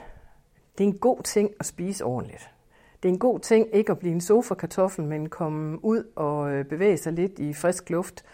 Det 0.78 0.84
er 0.84 0.88
en 0.88 0.98
god 0.98 1.24
ting 1.24 1.52
at 1.60 1.65
spise 1.65 2.06
ordentligt. 2.06 2.50
Det 3.04 3.10
er 3.10 3.13
en 3.13 3.20
god 3.20 3.39
ting 3.39 3.67
ikke 3.74 3.91
at 3.91 4.00
blive 4.00 4.13
en 4.13 4.22
sofa-kartoffel, 4.22 5.06
men 5.06 5.30
komme 5.30 5.86
ud 5.86 6.04
og 6.15 6.52
øh, 6.52 6.65
bevæge 6.65 6.98
sig 6.98 7.13
lidt 7.13 7.39
i 7.39 7.54
frisk 7.54 7.89
luft, 7.89 8.26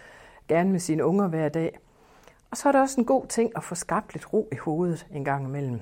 gerne 0.48 0.72
med 0.72 0.80
sine 0.80 1.06
unger 1.06 1.28
hver 1.28 1.50
dag. 1.50 1.80
Og 2.52 2.58
så 2.58 2.68
er 2.68 2.72
det 2.72 2.82
også 2.82 3.02
en 3.02 3.06
god 3.06 3.28
ting 3.28 3.52
at 3.56 3.64
få 3.64 3.76
skabt 3.76 4.14
lidt 4.14 4.34
ro 4.34 4.50
i 4.52 4.56
hovedet 4.56 5.08
en 5.12 5.26
gang 5.26 5.46
imellem. 5.46 5.80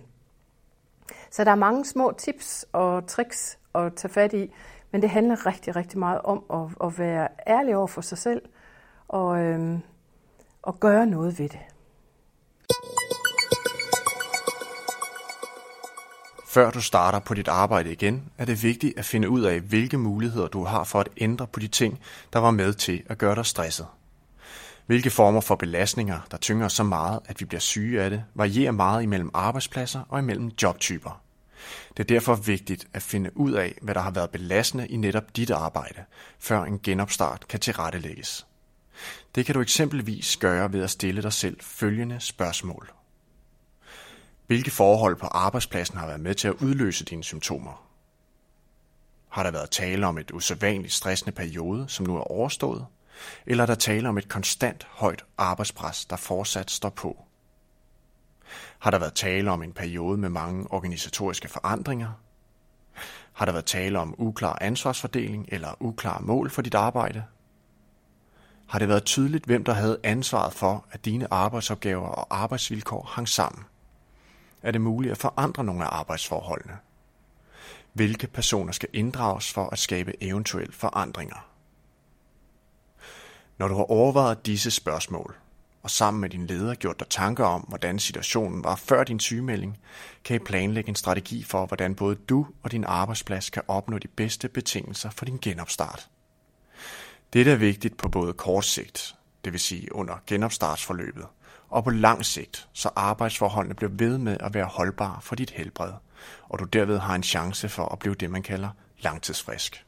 Så 1.32 1.44
der 1.44 1.52
er 1.52 1.56
mange 1.56 1.86
små 1.86 2.14
tips 2.18 2.66
og 2.74 3.08
tricks 3.08 3.58
at 3.76 3.94
tage 3.96 4.14
fat 4.14 4.34
i, 4.34 4.54
men 4.92 5.02
det 5.02 5.10
handler 5.10 5.46
rigtig, 5.46 5.76
rigtig 5.76 6.00
meget 6.00 6.22
om 6.22 6.44
at, 6.54 6.88
at 6.88 7.00
være 7.00 7.28
ærlig 7.48 7.76
over 7.76 7.88
for 7.88 8.02
sig 8.02 8.18
selv 8.18 8.42
og, 9.08 9.40
øhm, 9.40 9.82
og 10.62 10.80
gøre 10.80 11.06
noget 11.06 11.40
ved 11.40 11.50
det. 11.50 11.60
Før 16.48 16.72
du 16.72 16.82
starter 16.82 17.20
på 17.20 17.34
dit 17.34 17.48
arbejde 17.48 17.92
igen, 17.92 18.32
er 18.38 18.46
det 18.46 18.64
vigtigt 18.64 19.00
at 19.00 19.06
finde 19.06 19.30
ud 19.30 19.42
af, 19.42 19.60
hvilke 19.60 19.98
muligheder 19.98 20.48
du 20.48 20.64
har 20.64 20.84
for 20.84 21.00
at 21.00 21.10
ændre 21.18 21.48
på 21.48 21.60
de 21.60 21.68
ting, 21.68 22.00
der 22.34 22.40
var 22.40 22.52
med 22.52 22.74
til 22.74 23.04
at 23.10 23.18
gøre 23.18 23.36
dig 23.36 23.46
stresset. 23.46 23.88
Hvilke 24.92 25.10
former 25.10 25.42
for 25.42 25.56
belastninger, 25.56 26.20
der 26.32 26.38
tynger 26.38 26.68
så 26.68 26.84
meget, 26.84 27.20
at 27.26 27.40
vi 27.40 27.46
bliver 27.46 27.60
syge 27.60 28.02
af 28.02 28.10
det, 28.10 28.24
varierer 28.36 28.72
meget 28.72 29.04
imellem 29.04 29.30
arbejdspladser 29.34 30.02
og 30.10 30.20
imellem 30.20 30.52
jobtyper. 30.62 31.22
Det 31.98 32.04
er 32.04 32.08
derfor 32.08 32.36
vigtigt 32.36 32.88
at 32.94 33.02
finde 33.02 33.38
ud 33.38 33.52
af, 33.52 33.78
hvad 33.82 33.96
der 33.96 34.02
har 34.02 34.12
været 34.12 34.30
belastende 34.30 34.88
i 34.88 34.98
netop 34.98 35.36
dit 35.36 35.50
arbejde, 35.50 36.04
før 36.40 36.64
en 36.64 36.80
genopstart 36.80 37.48
kan 37.48 37.60
tilrettelægges. 37.60 38.48
Det 39.36 39.46
kan 39.46 39.56
du 39.56 39.62
eksempelvis 39.62 40.38
gøre 40.38 40.74
ved 40.74 40.84
at 40.84 40.90
stille 40.90 41.22
dig 41.22 41.34
selv 41.34 41.58
følgende 41.62 42.20
spørgsmål. 42.20 42.92
Hvilke 44.48 44.72
forhold 44.72 45.16
på 45.16 45.28
arbejdspladsen 45.28 45.98
har 45.98 46.08
været 46.08 46.22
med 46.22 46.36
til 46.36 46.48
at 46.48 46.56
udløse 46.62 47.06
dine 47.06 47.24
symptomer? 47.24 47.88
Har 49.30 49.44
der 49.44 49.52
været 49.52 49.70
tale 49.70 50.08
om 50.08 50.18
et 50.18 50.32
usædvanligt 50.32 50.94
stressende 50.94 51.32
periode, 51.32 51.86
som 51.88 52.06
nu 52.06 52.16
er 52.16 52.32
overstået? 52.32 52.86
Eller 53.46 53.64
er 53.64 53.68
der 53.68 53.76
tale 53.76 54.10
om 54.10 54.18
et 54.18 54.30
konstant 54.30 54.88
højt 54.90 55.26
arbejdspres, 55.38 56.06
der 56.06 56.16
fortsat 56.16 56.72
står 56.72 56.90
på? 56.90 57.26
Har 58.80 58.92
der 58.92 59.00
været 59.00 59.14
tale 59.14 59.52
om 59.52 59.64
en 59.64 59.74
periode 59.74 60.18
med 60.18 60.30
mange 60.30 60.68
organisatoriske 60.72 61.48
forandringer? 61.48 62.12
Har 63.34 63.46
der 63.46 63.52
været 63.52 63.66
tale 63.66 64.00
om 64.00 64.16
uklar 64.18 64.58
ansvarsfordeling 64.62 65.46
eller 65.52 65.76
uklar 65.80 66.20
mål 66.20 66.50
for 66.50 66.62
dit 66.62 66.76
arbejde? 66.76 67.24
Har 68.68 68.80
det 68.80 68.88
været 68.88 69.04
tydeligt, 69.04 69.46
hvem 69.46 69.64
der 69.64 69.74
havde 69.74 70.00
ansvaret 70.04 70.54
for, 70.54 70.86
at 70.92 71.06
dine 71.06 71.34
arbejdsopgaver 71.34 72.08
og 72.08 72.28
arbejdsvilkår 72.30 73.04
hang 73.04 73.30
sammen? 73.30 73.64
Er 74.62 74.72
det 74.72 74.82
muligt 74.82 75.12
at 75.12 75.18
forandre 75.18 75.64
nogle 75.64 75.84
af 75.84 76.00
arbejdsforholdene? 76.00 76.78
Hvilke 77.94 78.28
personer 78.28 78.72
skal 78.72 78.90
inddrages 78.94 79.54
for 79.54 79.70
at 79.70 79.80
skabe 79.80 80.24
eventuelle 80.24 80.74
forandringer? 80.74 81.51
Når 83.62 83.68
du 83.68 83.76
har 83.76 83.92
overvejet 83.92 84.46
disse 84.46 84.72
spørgsmål, 84.72 85.36
og 85.84 85.90
sammen 85.90 86.22
med 86.22 86.30
din 86.30 86.48
leder 86.48 86.76
gjort 86.76 87.00
dig 87.00 87.08
tanker 87.10 87.46
om, 87.46 87.62
hvordan 87.62 88.00
situationen 88.00 88.64
var 88.64 88.76
før 88.76 89.04
din 89.04 89.20
sygemelding, 89.20 89.78
kan 90.24 90.36
I 90.36 90.40
planlægge 90.40 90.90
en 90.90 90.96
strategi 90.96 91.44
for, 91.44 91.66
hvordan 91.66 91.96
både 91.96 92.16
du 92.16 92.48
og 92.64 92.72
din 92.72 92.84
arbejdsplads 92.84 93.50
kan 93.50 93.64
opnå 93.68 93.98
de 93.98 94.08
bedste 94.08 94.50
betingelser 94.50 95.10
for 95.10 95.26
din 95.26 95.38
genopstart. 95.42 96.10
Dette 97.34 97.52
er 97.52 97.56
vigtigt 97.56 97.98
på 97.98 98.10
både 98.10 98.34
kort 98.34 98.66
sigt, 98.66 99.16
det 99.46 99.54
vil 99.54 99.60
sige 99.60 99.96
under 99.96 100.16
genopstartsforløbet, 100.28 101.26
og 101.70 101.84
på 101.84 101.90
lang 101.90 102.26
sigt, 102.26 102.68
så 102.74 102.90
arbejdsforholdene 102.96 103.76
bliver 103.76 103.92
ved 103.94 104.18
med 104.18 104.38
at 104.40 104.54
være 104.54 104.66
holdbare 104.66 105.22
for 105.22 105.36
dit 105.36 105.52
helbred, 105.52 105.94
og 106.50 106.60
du 106.60 106.64
derved 106.64 107.00
har 107.00 107.16
en 107.16 107.24
chance 107.24 107.70
for 107.70 107.86
at 107.86 108.00
blive 108.00 108.16
det, 108.16 108.30
man 108.30 108.44
kalder 108.44 108.70
langtidsfrisk. 109.00 109.86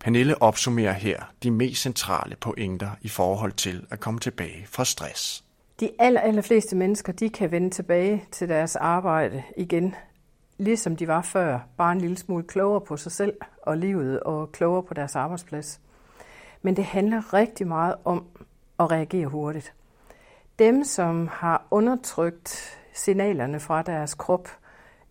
Pernille 0.00 0.42
opsummerer 0.42 0.92
her 0.92 1.32
de 1.42 1.50
mest 1.50 1.82
centrale 1.82 2.36
pointer 2.36 2.90
i 3.02 3.08
forhold 3.08 3.52
til 3.52 3.86
at 3.90 4.00
komme 4.00 4.20
tilbage 4.20 4.66
fra 4.66 4.84
stress. 4.84 5.44
De 5.80 5.90
aller, 5.98 6.20
aller 6.20 6.42
fleste 6.42 6.76
mennesker, 6.76 7.12
de 7.12 7.30
kan 7.30 7.50
vende 7.50 7.70
tilbage 7.70 8.24
til 8.32 8.48
deres 8.48 8.76
arbejde 8.76 9.42
igen, 9.56 9.94
ligesom 10.58 10.96
de 10.96 11.08
var 11.08 11.22
før, 11.22 11.58
bare 11.76 11.92
en 11.92 12.00
lille 12.00 12.16
smule 12.16 12.44
klogere 12.44 12.80
på 12.80 12.96
sig 12.96 13.12
selv 13.12 13.34
og 13.62 13.76
livet 13.76 14.20
og 14.20 14.52
klogere 14.52 14.82
på 14.82 14.94
deres 14.94 15.16
arbejdsplads. 15.16 15.80
Men 16.62 16.76
det 16.76 16.84
handler 16.84 17.34
rigtig 17.34 17.66
meget 17.66 17.94
om 18.04 18.26
at 18.78 18.90
reagere 18.90 19.26
hurtigt. 19.26 19.74
Dem, 20.58 20.84
som 20.84 21.28
har 21.32 21.66
undertrykt 21.70 22.78
signalerne 22.94 23.60
fra 23.60 23.82
deres 23.82 24.14
krop 24.14 24.48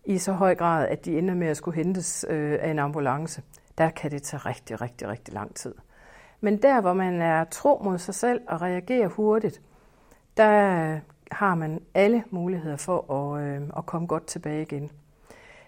i 0.04 0.18
så 0.18 0.32
høj 0.32 0.54
grad, 0.54 0.88
at 0.88 1.04
de 1.04 1.18
ender 1.18 1.34
med 1.34 1.46
at 1.46 1.56
skulle 1.56 1.76
hentes 1.76 2.24
øh, 2.28 2.58
af 2.60 2.70
en 2.70 2.78
ambulance, 2.78 3.42
der 3.78 3.90
kan 3.90 4.10
det 4.10 4.22
tage 4.22 4.40
rigtig, 4.40 4.80
rigtig, 4.80 5.08
rigtig 5.08 5.34
lang 5.34 5.54
tid. 5.54 5.74
Men 6.40 6.62
der, 6.62 6.80
hvor 6.80 6.92
man 6.92 7.20
er 7.20 7.44
tro 7.44 7.80
mod 7.84 7.98
sig 7.98 8.14
selv 8.14 8.40
og 8.48 8.62
reagerer 8.62 9.08
hurtigt, 9.08 9.60
der 10.36 11.00
har 11.32 11.54
man 11.54 11.80
alle 11.94 12.24
muligheder 12.30 12.76
for 12.76 13.12
at, 13.12 13.42
øh, 13.42 13.62
at 13.76 13.86
komme 13.86 14.08
godt 14.08 14.26
tilbage 14.26 14.62
igen. 14.62 14.90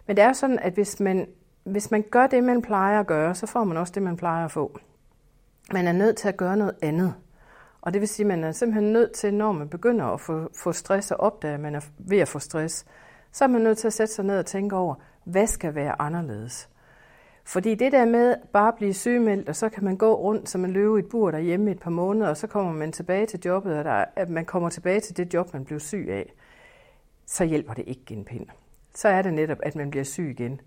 Men 0.07 0.17
det 0.17 0.25
er 0.25 0.33
sådan, 0.33 0.59
at 0.59 0.73
hvis 0.73 1.01
man, 1.01 1.29
hvis 1.65 1.91
man 1.91 2.05
gør 2.11 2.27
det, 2.27 2.45
man 2.45 2.63
plejer 2.63 3.01
at 3.01 3.07
gøre, 3.07 3.35
så 3.35 3.47
får 3.47 3.65
man 3.65 3.77
også 3.77 3.93
det, 3.93 4.03
man 4.03 4.17
plejer 4.17 4.45
at 4.45 4.51
få. 4.51 4.79
Man 5.73 5.87
er 5.87 5.93
nødt 5.93 6.17
til 6.17 6.29
at 6.29 6.37
gøre 6.37 6.57
noget 6.57 6.75
andet. 6.83 7.15
Og 7.81 7.93
det 7.93 8.01
vil 8.01 8.09
sige, 8.09 8.25
at 8.25 8.29
man 8.29 8.45
er 8.45 8.53
simpelthen 8.53 8.93
nødt 8.93 9.13
til, 9.13 9.35
når 9.35 9.53
man 9.53 9.69
begynder 9.69 10.05
at 10.05 10.21
få, 10.21 10.51
få 10.57 10.73
stress 10.73 11.11
og 11.11 11.21
opdage, 11.21 11.55
at 11.55 11.61
man 11.61 11.75
er 11.75 11.81
ved 11.99 12.19
at 12.19 12.29
få 12.29 12.39
stress, 12.39 12.87
så 13.33 13.45
er 13.45 13.49
man 13.49 13.61
nødt 13.61 13.79
til 13.79 13.87
at 13.87 13.93
sætte 13.93 14.15
sig 14.15 14.25
ned 14.25 14.39
og 14.39 14.47
tænke 14.47 14.77
over, 14.77 14.95
hvad 15.25 15.47
skal 15.47 15.75
være 15.75 16.01
anderledes? 16.03 16.69
Fordi 17.49 17.75
det 17.75 17.93
der 17.93 18.05
med 18.05 18.37
bare 18.53 18.69
at 18.69 18.75
blive 18.75 18.95
sygemeldt, 18.95 19.49
og 19.49 19.57
så 19.57 19.69
kan 19.69 19.85
man 19.85 19.97
gå 19.97 20.15
rundt 20.15 20.49
som 20.49 20.65
en 20.65 20.73
løve 20.73 20.99
i 20.99 21.03
et 21.03 21.09
bur 21.09 21.31
derhjemme 21.31 21.71
i 21.71 21.73
et 21.73 21.81
par 21.81 21.91
måneder, 21.91 22.29
og 22.29 22.37
så 22.37 22.47
kommer 22.47 22.73
man 22.73 22.93
tilbage 22.93 23.27
til 23.27 23.41
jobbet, 23.45 23.79
og 23.79 23.85
der, 23.85 24.05
at 24.17 24.31
man 24.31 24.45
kommer 24.45 24.69
tilbage 24.69 25.01
til 25.01 25.17
det 25.17 25.35
job, 25.35 25.53
man 25.53 25.65
blev 25.65 25.81
syg 25.81 26.07
af, 26.11 26.33
så 27.27 27.45
hjælper 27.45 27.75
det 27.75 27.85
ikke 27.87 28.15
en 28.15 28.25
pind. 28.25 28.47
Så 28.95 29.09
er 29.09 29.23
det 29.23 29.35
netop, 29.35 29.59
at 29.63 29.77
man 29.77 29.91
bliver 29.91 30.05
syg 30.05 30.31
igen. 30.31 30.61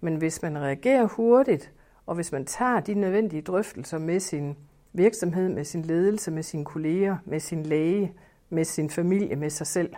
Men 0.00 0.16
hvis 0.16 0.42
man 0.42 0.58
reagerer 0.58 1.06
hurtigt, 1.06 1.72
og 2.06 2.14
hvis 2.14 2.32
man 2.32 2.44
tager 2.44 2.80
de 2.80 2.94
nødvendige 2.94 3.42
drøftelser 3.42 3.98
med 3.98 4.20
sin 4.20 4.56
virksomhed, 4.92 5.48
med 5.48 5.64
sin 5.64 5.82
ledelse, 5.82 6.30
med 6.30 6.42
sine 6.42 6.64
kolleger, 6.64 7.16
med 7.24 7.40
sin 7.40 7.62
læge, 7.62 8.12
med 8.50 8.64
sin 8.64 8.90
familie, 8.90 9.36
med 9.36 9.50
sig 9.50 9.66
selv, 9.66 9.94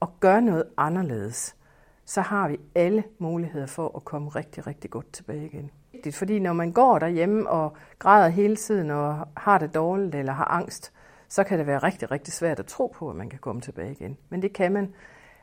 og 0.00 0.20
gør 0.20 0.40
noget 0.40 0.64
anderledes, 0.76 1.56
så 2.04 2.20
har 2.20 2.48
vi 2.48 2.60
alle 2.74 3.04
muligheder 3.18 3.66
for 3.66 3.96
at 3.96 4.04
komme 4.04 4.28
rigtig, 4.28 4.66
rigtig 4.66 4.90
godt 4.90 5.12
tilbage 5.12 5.46
igen. 5.46 5.70
Fordi 6.12 6.38
når 6.38 6.52
man 6.52 6.72
går 6.72 6.98
derhjemme 6.98 7.50
og 7.50 7.76
græder 7.98 8.28
hele 8.28 8.56
tiden 8.56 8.90
og 8.90 9.28
har 9.36 9.58
det 9.58 9.74
dårligt 9.74 10.14
eller 10.14 10.32
har 10.32 10.44
angst, 10.44 10.92
så 11.28 11.44
kan 11.44 11.58
det 11.58 11.66
være 11.66 11.78
rigtig, 11.78 12.10
rigtig 12.10 12.32
svært 12.32 12.58
at 12.58 12.66
tro 12.66 12.94
på, 12.96 13.10
at 13.10 13.16
man 13.16 13.28
kan 13.28 13.38
komme 13.38 13.60
tilbage 13.60 13.92
igen. 13.92 14.16
Men 14.28 14.42
det 14.42 14.52
kan 14.52 14.72
man. 14.72 14.94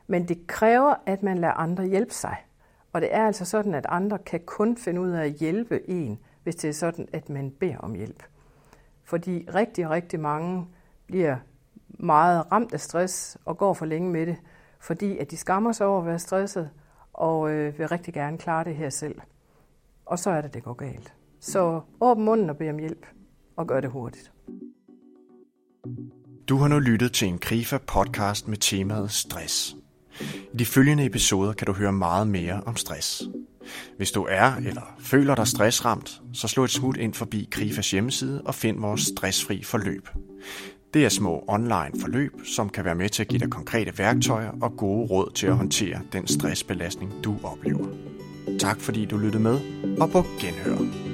Men 0.06 0.28
det 0.28 0.46
kræver, 0.46 0.94
at 1.06 1.22
man 1.22 1.38
lader 1.38 1.52
andre 1.52 1.84
hjælpe 1.84 2.14
sig. 2.14 2.36
Og 2.92 3.00
det 3.00 3.14
er 3.14 3.26
altså 3.26 3.44
sådan, 3.44 3.74
at 3.74 3.86
andre 3.88 4.18
kan 4.18 4.40
kun 4.46 4.76
finde 4.76 5.00
ud 5.00 5.10
af 5.10 5.24
at 5.24 5.32
hjælpe 5.32 5.90
en, 5.90 6.18
hvis 6.42 6.56
det 6.56 6.68
er 6.68 6.74
sådan, 6.74 7.08
at 7.12 7.28
man 7.28 7.50
beder 7.50 7.76
om 7.78 7.94
hjælp. 7.94 8.22
Fordi 9.04 9.48
rigtig, 9.54 9.90
rigtig 9.90 10.20
mange 10.20 10.66
bliver 11.06 11.36
meget 11.88 12.52
ramt 12.52 12.72
af 12.72 12.80
stress 12.80 13.38
og 13.44 13.58
går 13.58 13.74
for 13.74 13.86
længe 13.86 14.10
med 14.10 14.26
det, 14.26 14.36
fordi 14.78 15.18
at 15.18 15.30
de 15.30 15.36
skammer 15.36 15.72
sig 15.72 15.86
over 15.86 16.00
at 16.00 16.06
være 16.06 16.18
stresset 16.18 16.70
og 17.12 17.50
øh, 17.50 17.78
vil 17.78 17.88
rigtig 17.88 18.14
gerne 18.14 18.38
klare 18.38 18.64
det 18.64 18.76
her 18.76 18.90
selv. 18.90 19.20
Og 20.12 20.18
så 20.18 20.30
er 20.30 20.40
det, 20.40 20.54
det 20.54 20.62
går 20.62 20.74
galt. 20.74 21.12
Så 21.40 21.80
åbn 22.00 22.24
munden 22.24 22.50
og 22.50 22.56
bed 22.56 22.68
om 22.68 22.78
hjælp, 22.78 23.06
og 23.56 23.66
gør 23.66 23.80
det 23.80 23.90
hurtigt. 23.90 24.32
Du 26.48 26.56
har 26.56 26.68
nu 26.68 26.78
lyttet 26.78 27.12
til 27.12 27.28
en 27.28 27.38
Krifa-podcast 27.38 28.48
med 28.48 28.56
temaet 28.56 29.10
stress. 29.10 29.76
I 30.52 30.56
de 30.58 30.66
følgende 30.66 31.06
episoder 31.06 31.52
kan 31.52 31.66
du 31.66 31.72
høre 31.72 31.92
meget 31.92 32.28
mere 32.28 32.62
om 32.66 32.76
stress. 32.76 33.22
Hvis 33.96 34.10
du 34.10 34.26
er 34.30 34.56
eller 34.56 34.96
føler 34.98 35.34
dig 35.34 35.46
stressramt, 35.46 36.22
så 36.32 36.48
slå 36.48 36.64
et 36.64 36.70
smut 36.70 36.96
ind 36.96 37.14
forbi 37.14 37.48
Krifas 37.50 37.90
hjemmeside 37.90 38.42
og 38.44 38.54
find 38.54 38.80
vores 38.80 39.00
stressfri 39.00 39.62
forløb. 39.62 40.08
Det 40.94 41.04
er 41.04 41.08
små 41.08 41.44
online 41.48 42.00
forløb, 42.00 42.32
som 42.44 42.68
kan 42.68 42.84
være 42.84 42.94
med 42.94 43.08
til 43.08 43.22
at 43.22 43.28
give 43.28 43.38
dig 43.38 43.50
konkrete 43.50 43.98
værktøjer 43.98 44.50
og 44.62 44.76
gode 44.76 45.06
råd 45.06 45.30
til 45.34 45.46
at 45.46 45.56
håndtere 45.56 46.00
den 46.12 46.26
stressbelastning, 46.26 47.12
du 47.24 47.36
oplever. 47.42 47.86
Tak 48.58 48.80
fordi 48.80 49.04
du 49.04 49.16
lyttede 49.16 49.42
med, 49.42 49.60
og 50.00 50.10
på 50.10 50.26
genhør. 50.40 51.11